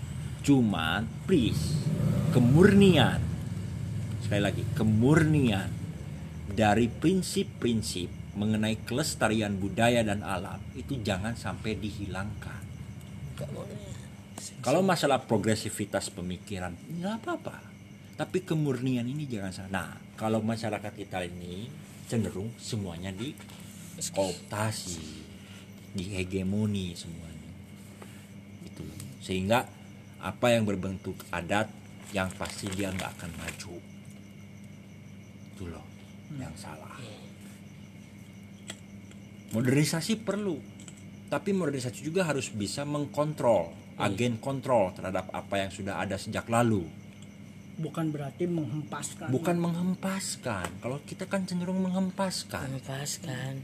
[0.46, 1.82] Cuman please
[2.32, 3.20] kemurnian
[4.22, 5.68] sekali lagi kemurnian
[6.48, 12.62] dari prinsip-prinsip mengenai kelestarian budaya dan alam itu jangan sampai dihilangkan.
[13.38, 13.78] nggak boleh.
[14.62, 17.58] Kalau masalah progresivitas pemikiran nggak apa-apa,
[18.18, 19.72] tapi kemurnian ini jangan salah.
[19.74, 21.70] Nah, kalau masyarakat kita ini
[22.10, 23.34] cenderung semuanya di
[24.14, 25.27] kooptasi,
[25.98, 27.52] di hegemoni semuanya,
[28.62, 28.86] itu
[29.26, 29.66] sehingga
[30.22, 31.74] apa yang berbentuk adat
[32.14, 33.76] yang pasti dia nggak akan maju,
[35.58, 35.86] itu loh
[36.38, 36.96] yang salah.
[39.58, 40.62] Modernisasi perlu,
[41.34, 46.86] tapi modernisasi juga harus bisa mengkontrol agen kontrol terhadap apa yang sudah ada sejak lalu.
[47.78, 49.30] Bukan berarti menghempaskan.
[49.30, 50.82] Bukan menghempaskan.
[50.82, 52.74] Kalau kita kan cenderung menghempaskan.
[52.74, 53.62] Melepaskan.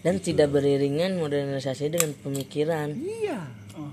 [0.00, 2.96] Dan tidak beriringan modernisasi dengan pemikiran.
[2.96, 3.40] Iya.
[3.76, 3.92] Oh,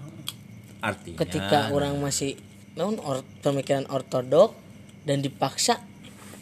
[0.79, 1.17] artinya.
[1.19, 2.39] Ketika orang masih
[2.79, 4.55] naon or, pemikiran ortodok
[5.03, 5.83] dan dipaksa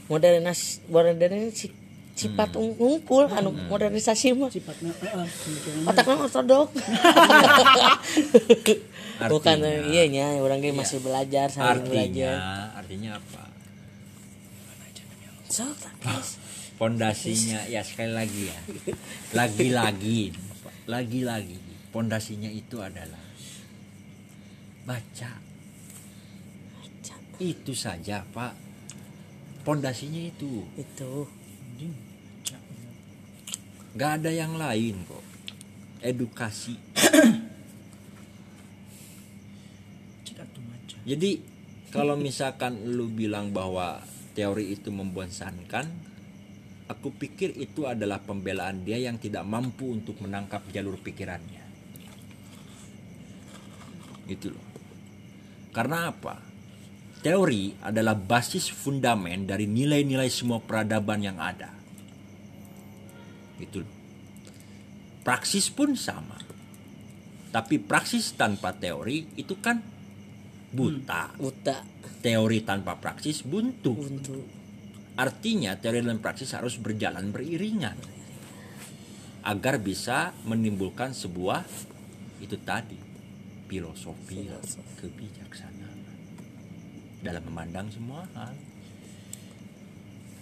[0.06, 1.74] modernis modernisasi
[2.16, 2.72] sifat Hmm.
[2.80, 4.48] unggul anu modernisasi mah.
[4.54, 5.28] Sifatnya pemikiran
[5.90, 6.68] otaknya ortodok.
[9.16, 9.58] Bukan
[9.90, 12.36] iya nya orang ge masih belajar sambil artinya belajar.
[12.76, 13.44] artinya apa?
[15.48, 15.64] So
[16.76, 18.60] pondasinya ya sekali lagi ya.
[19.32, 20.46] Lagi-lagi
[20.86, 21.58] lagi-lagi.
[21.90, 23.22] Pondasinya itu adalah
[24.86, 25.32] baca.
[27.42, 28.54] Itu saja pak.
[29.66, 30.64] Pondasinya itu.
[30.78, 31.26] Itu.
[33.96, 35.26] Nggak ada yang lain kok.
[36.06, 36.78] Edukasi.
[41.06, 41.38] Jadi
[41.94, 44.02] kalau misalkan lu bilang bahwa
[44.34, 46.15] teori itu membosankan
[46.86, 51.64] aku pikir itu adalah pembelaan dia yang tidak mampu untuk menangkap jalur pikirannya.
[54.30, 54.66] Gitu loh.
[55.74, 56.42] Karena apa?
[57.26, 61.74] Teori adalah basis fundamen dari nilai-nilai semua peradaban yang ada.
[63.58, 63.94] Gitu loh.
[65.26, 66.38] Praksis pun sama.
[67.50, 69.82] Tapi praksis tanpa teori itu kan
[70.70, 71.34] buta.
[71.34, 71.82] Buta.
[72.22, 73.98] Teori tanpa praksis buntu.
[73.98, 74.55] Untuk
[75.16, 77.96] artinya teori dan praksis harus berjalan beriringan
[79.46, 81.64] agar bisa menimbulkan sebuah
[82.44, 82.98] itu tadi
[83.70, 84.46] filosofi
[85.00, 86.00] kebijaksanaan
[87.24, 88.54] dalam memandang semua hal.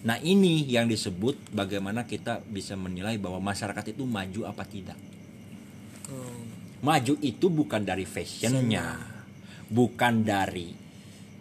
[0.04, 5.00] Nah ini yang disebut bagaimana kita bisa menilai bahwa masyarakat itu maju apa tidak.
[6.84, 9.16] Maju itu bukan dari fashionnya.
[9.74, 10.83] bukan dari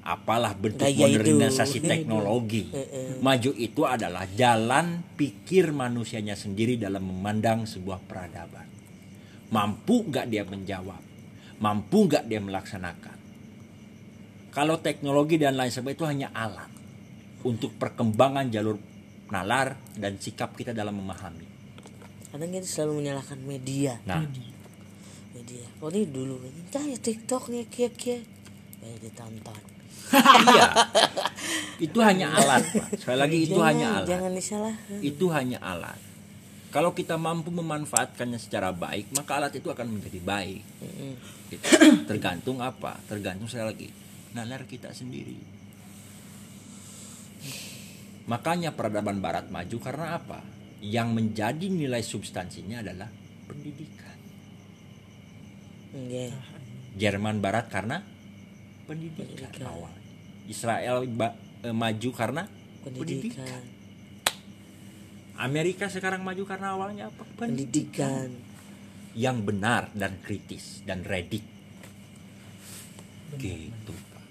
[0.03, 1.39] apalah bentuk Gaya itu.
[1.39, 2.67] modernisasi teknologi.
[3.23, 8.67] Maju itu adalah jalan pikir manusianya sendiri dalam memandang sebuah peradaban.
[9.55, 11.03] Mampu nggak dia menjawab?
[11.63, 13.19] Mampu nggak dia melaksanakan?
[14.53, 16.71] Kalau teknologi dan lain sebagainya itu hanya alat
[17.47, 18.77] untuk perkembangan jalur
[19.33, 21.49] nalar dan sikap kita dalam memahami.
[22.29, 23.97] Kadang kita selalu menyalahkan media.
[24.05, 24.25] Nah.
[25.33, 25.65] Media.
[25.81, 28.21] Pokoknya dulu entah ya TikTok nih kia kia.
[28.83, 29.72] Banyak ditonton
[30.15, 30.67] iya.
[31.87, 32.87] Itu hanya alat pak.
[32.95, 34.07] Sekali lagi itu Jangan- hanya alat.
[34.07, 35.99] jangan disalahkan itu hanya alat.
[36.71, 40.63] Kalau kita mampu memanfaatkannya secara baik maka alat itu akan menjadi baik.
[41.51, 41.65] Gitu.
[42.09, 43.03] tergantung apa?
[43.05, 43.89] Tergantung sekali lagi
[44.33, 45.37] nalar kita sendiri.
[48.25, 50.41] Makanya peradaban barat maju karena apa?
[50.79, 53.11] Yang menjadi nilai substansinya adalah
[53.45, 54.17] pendidikan.
[55.93, 56.31] Iya.
[56.95, 58.01] Jerman barat karena
[58.87, 59.67] pendidikan, Pendidikan.
[59.67, 59.93] awal
[60.53, 61.35] Israel ba-
[61.65, 62.45] eh, maju karena
[62.85, 63.41] pendidikan.
[63.41, 63.63] pendidikan.
[65.41, 67.25] Amerika sekarang maju karena awalnya apa?
[67.35, 68.29] Pendidikan.
[69.17, 71.43] Yang benar dan kritis dan redik
[73.33, 74.25] gitu Pak.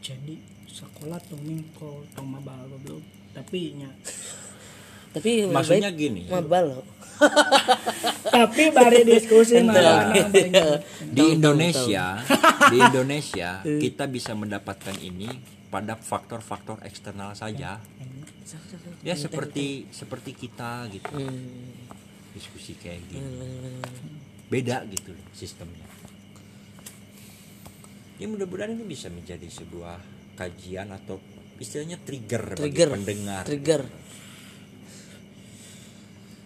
[0.00, 0.34] jadi
[0.64, 3.04] sekolah tuh mingko tong mabal goblok.
[3.36, 3.90] Tapi nya
[5.12, 6.26] tapi maksudnya gini.
[6.26, 6.82] mabal
[8.34, 10.10] tapi bari diskusi malah
[11.16, 12.18] di Indonesia
[12.70, 15.28] di Indonesia kita bisa mendapatkan ini
[15.74, 17.82] pada faktor-faktor eksternal saja.
[19.02, 21.10] Ya seperti seperti kita gitu.
[21.10, 21.74] Hmm,
[22.30, 23.26] diskusi kayak gini.
[24.46, 25.82] Beda gitu loh sistemnya.
[28.22, 29.98] Ya mudah-mudahan ini bisa menjadi sebuah
[30.38, 31.18] kajian atau
[31.58, 32.94] istilahnya trigger, trigger.
[32.94, 33.42] bagi pendengar.
[33.42, 33.82] Trigger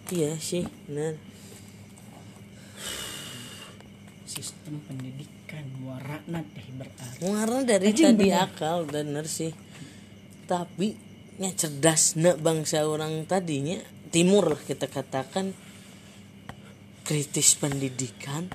[0.09, 1.17] iya sih benar.
[4.25, 7.25] Sistem pendidikan warna teh berarti.
[7.25, 8.45] Mengarah dari Anjing, tadi bener.
[8.45, 9.51] akal bener sih.
[10.49, 10.97] Tapi
[11.39, 13.77] nya cerdas bangsa orang tadinya
[14.09, 15.53] timur lah kita katakan.
[17.05, 18.45] Kritis pendidikan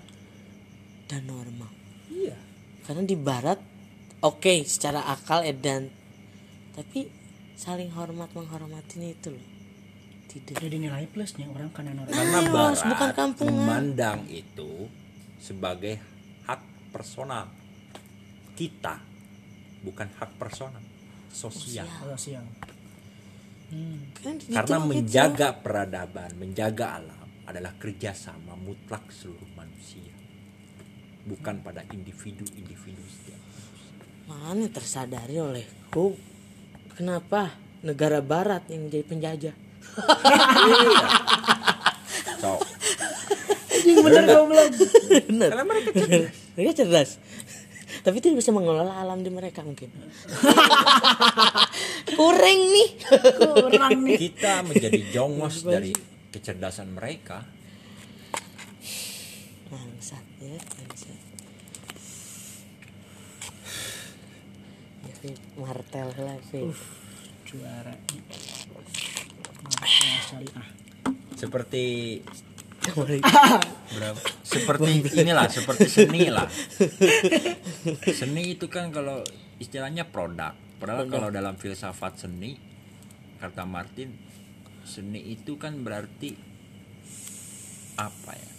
[1.10, 1.66] dan norma.
[2.06, 2.38] Iya.
[2.86, 3.58] Karena di barat
[4.22, 5.90] oke secara akal edan.
[6.74, 7.06] Tapi
[7.58, 9.53] saling hormat menghormatin itu loh
[10.34, 13.54] jadi nilai plusnya orang kan orang karena Ayo, barat bukan kampungan.
[13.54, 14.90] memandang itu
[15.38, 15.94] sebagai
[16.42, 16.60] hak
[16.90, 17.46] personal
[18.54, 18.98] kita
[19.80, 20.82] bukan hak personal
[21.30, 21.86] sosial.
[22.14, 22.42] Sosial.
[23.70, 24.10] Hmm.
[24.14, 30.12] kan karena timur kita- menjaga peradaban menjaga alam adalah kerjasama mutlak seluruh manusia.
[31.24, 33.40] Bukan pada individu-individu setiap
[34.24, 36.16] makanya tersadari olehku
[36.96, 37.52] kenapa
[37.84, 39.54] negara barat yang jadi penjajah
[43.84, 44.68] anjing bener goblok
[45.28, 45.48] bener.
[45.52, 46.32] Karena mereka cerdas.
[46.56, 47.10] Mereka cerdas.
[48.04, 49.88] Tapi tidak bisa mengelola alam di mereka mungkin.
[52.18, 52.88] Kurang nih.
[53.40, 54.18] Kurang nih.
[54.28, 55.92] Kita menjadi jongos dari
[56.32, 57.44] kecerdasan mereka.
[59.68, 61.18] Bangsat ya bangsat.
[65.04, 66.68] Ya martel lah sih
[67.48, 67.94] juara.
[67.96, 68.53] Martel
[70.24, 70.68] syariah
[71.34, 71.84] seperti
[73.96, 74.20] berapa?
[74.44, 76.44] Seperti inilah seperti seni lah.
[78.20, 79.24] Seni itu kan kalau
[79.56, 80.52] istilahnya produk.
[80.76, 82.60] Padahal kalau dalam filsafat seni
[83.40, 84.12] kata Martin
[84.84, 86.36] seni itu kan berarti
[87.96, 88.52] apa ya?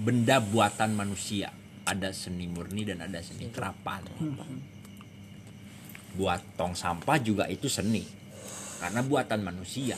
[0.00, 1.52] Benda buatan manusia.
[1.86, 4.00] Ada seni murni dan ada seni terapan.
[6.16, 8.00] Buat tong sampah juga itu seni.
[8.80, 9.96] Karena buatan manusia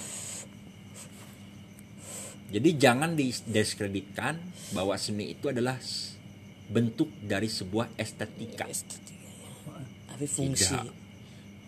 [2.49, 4.41] jadi jangan didiskreditkan
[4.73, 5.77] bahwa seni itu adalah
[6.69, 8.65] bentuk dari sebuah estetika.
[10.09, 10.97] tapi fungsi Tidak.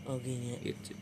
[0.09, 0.93] oke nya Gitu.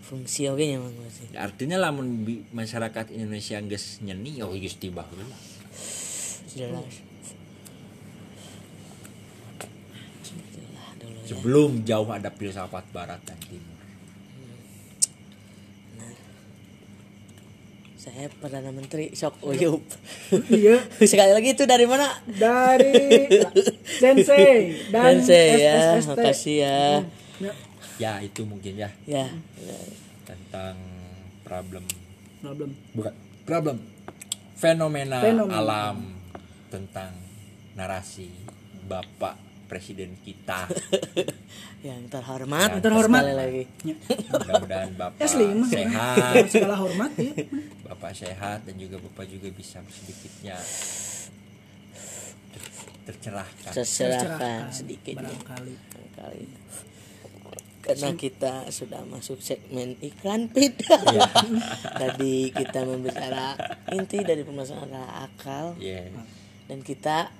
[0.00, 5.36] fungsi oke nya mang sih Artinya lamun masyarakat Indonesia geus nyeni oh geus tiba heula.
[6.52, 6.94] jelas.
[11.22, 13.81] Sebelum jauh ada filsafat barat dan timur.
[18.02, 19.78] Saya perdana menteri Sok Uyup.
[20.50, 20.82] Iya.
[21.10, 22.10] Sekali lagi itu dari mana?
[22.26, 23.30] Dari
[24.02, 24.74] Sensei.
[24.90, 26.02] Dan Sensei ya.
[26.02, 26.78] Makasih ya.
[27.38, 27.52] Ya,
[28.02, 28.90] Ya itu mungkin ya.
[29.06, 29.30] Ya.
[30.26, 30.74] Tentang
[31.46, 31.86] problem.
[32.42, 32.74] Problem.
[32.90, 33.14] Bukan
[33.46, 33.78] problem.
[34.58, 35.58] Fenomena, Fenomena.
[35.58, 35.96] alam
[36.70, 37.14] tentang
[37.78, 38.30] narasi
[38.86, 40.68] Bapak Presiden kita.
[41.88, 43.22] yang terhormat Yang terhormat.
[43.24, 43.94] sekali lagi Ya.
[44.30, 45.66] Mudah-mudahan Bapak Asli mah.
[45.66, 47.32] sehat, segala hormat ya
[47.82, 50.60] Bapak sehat dan juga Bapak juga bisa sedikitnya
[52.52, 52.70] ter-
[53.04, 53.72] tercerahkan.
[53.72, 55.74] terserahkan sedikitnya barangkali
[56.14, 56.44] kali
[57.82, 61.26] karena kita sudah masuk segmen iklan pit Iya.
[62.06, 63.58] tadi kita membicara
[63.90, 66.14] inti dari pembahasan adalah akal Iya,
[66.68, 67.34] dan kita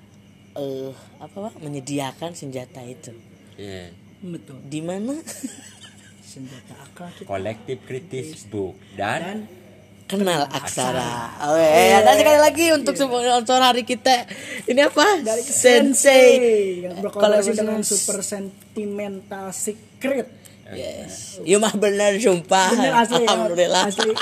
[0.52, 3.12] eh apa Pak, menyediakan senjata itu
[3.56, 3.88] iya.
[4.20, 5.16] betul di mana
[6.32, 9.38] senjata akal kita Kolektif kritis book dan, dan
[10.12, 11.40] kenal aksara.
[11.48, 14.28] Oke, ada sekali lagi untuk sponsor hari kita.
[14.68, 15.24] Ini apa?
[15.24, 15.88] dari Sensei.
[15.88, 20.28] Sensei yang Kolaborasi berkolaborasi dengan- Super Sentimental Secret.
[20.72, 21.38] Yes.
[21.42, 22.68] Iya mah bener sumpah.
[22.72, 23.14] Bener asli.
[23.18, 23.28] ya.
[23.28, 23.82] Alhamdulillah.
[23.86, 24.12] Asli.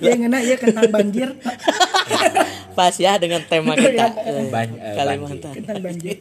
[0.00, 1.28] Ya ngena ya kentang banjir.
[2.74, 4.06] Pas ya dengan tema kita.
[4.50, 5.52] Ban- eh, Kalimantan.
[5.52, 6.16] Kentang banjir.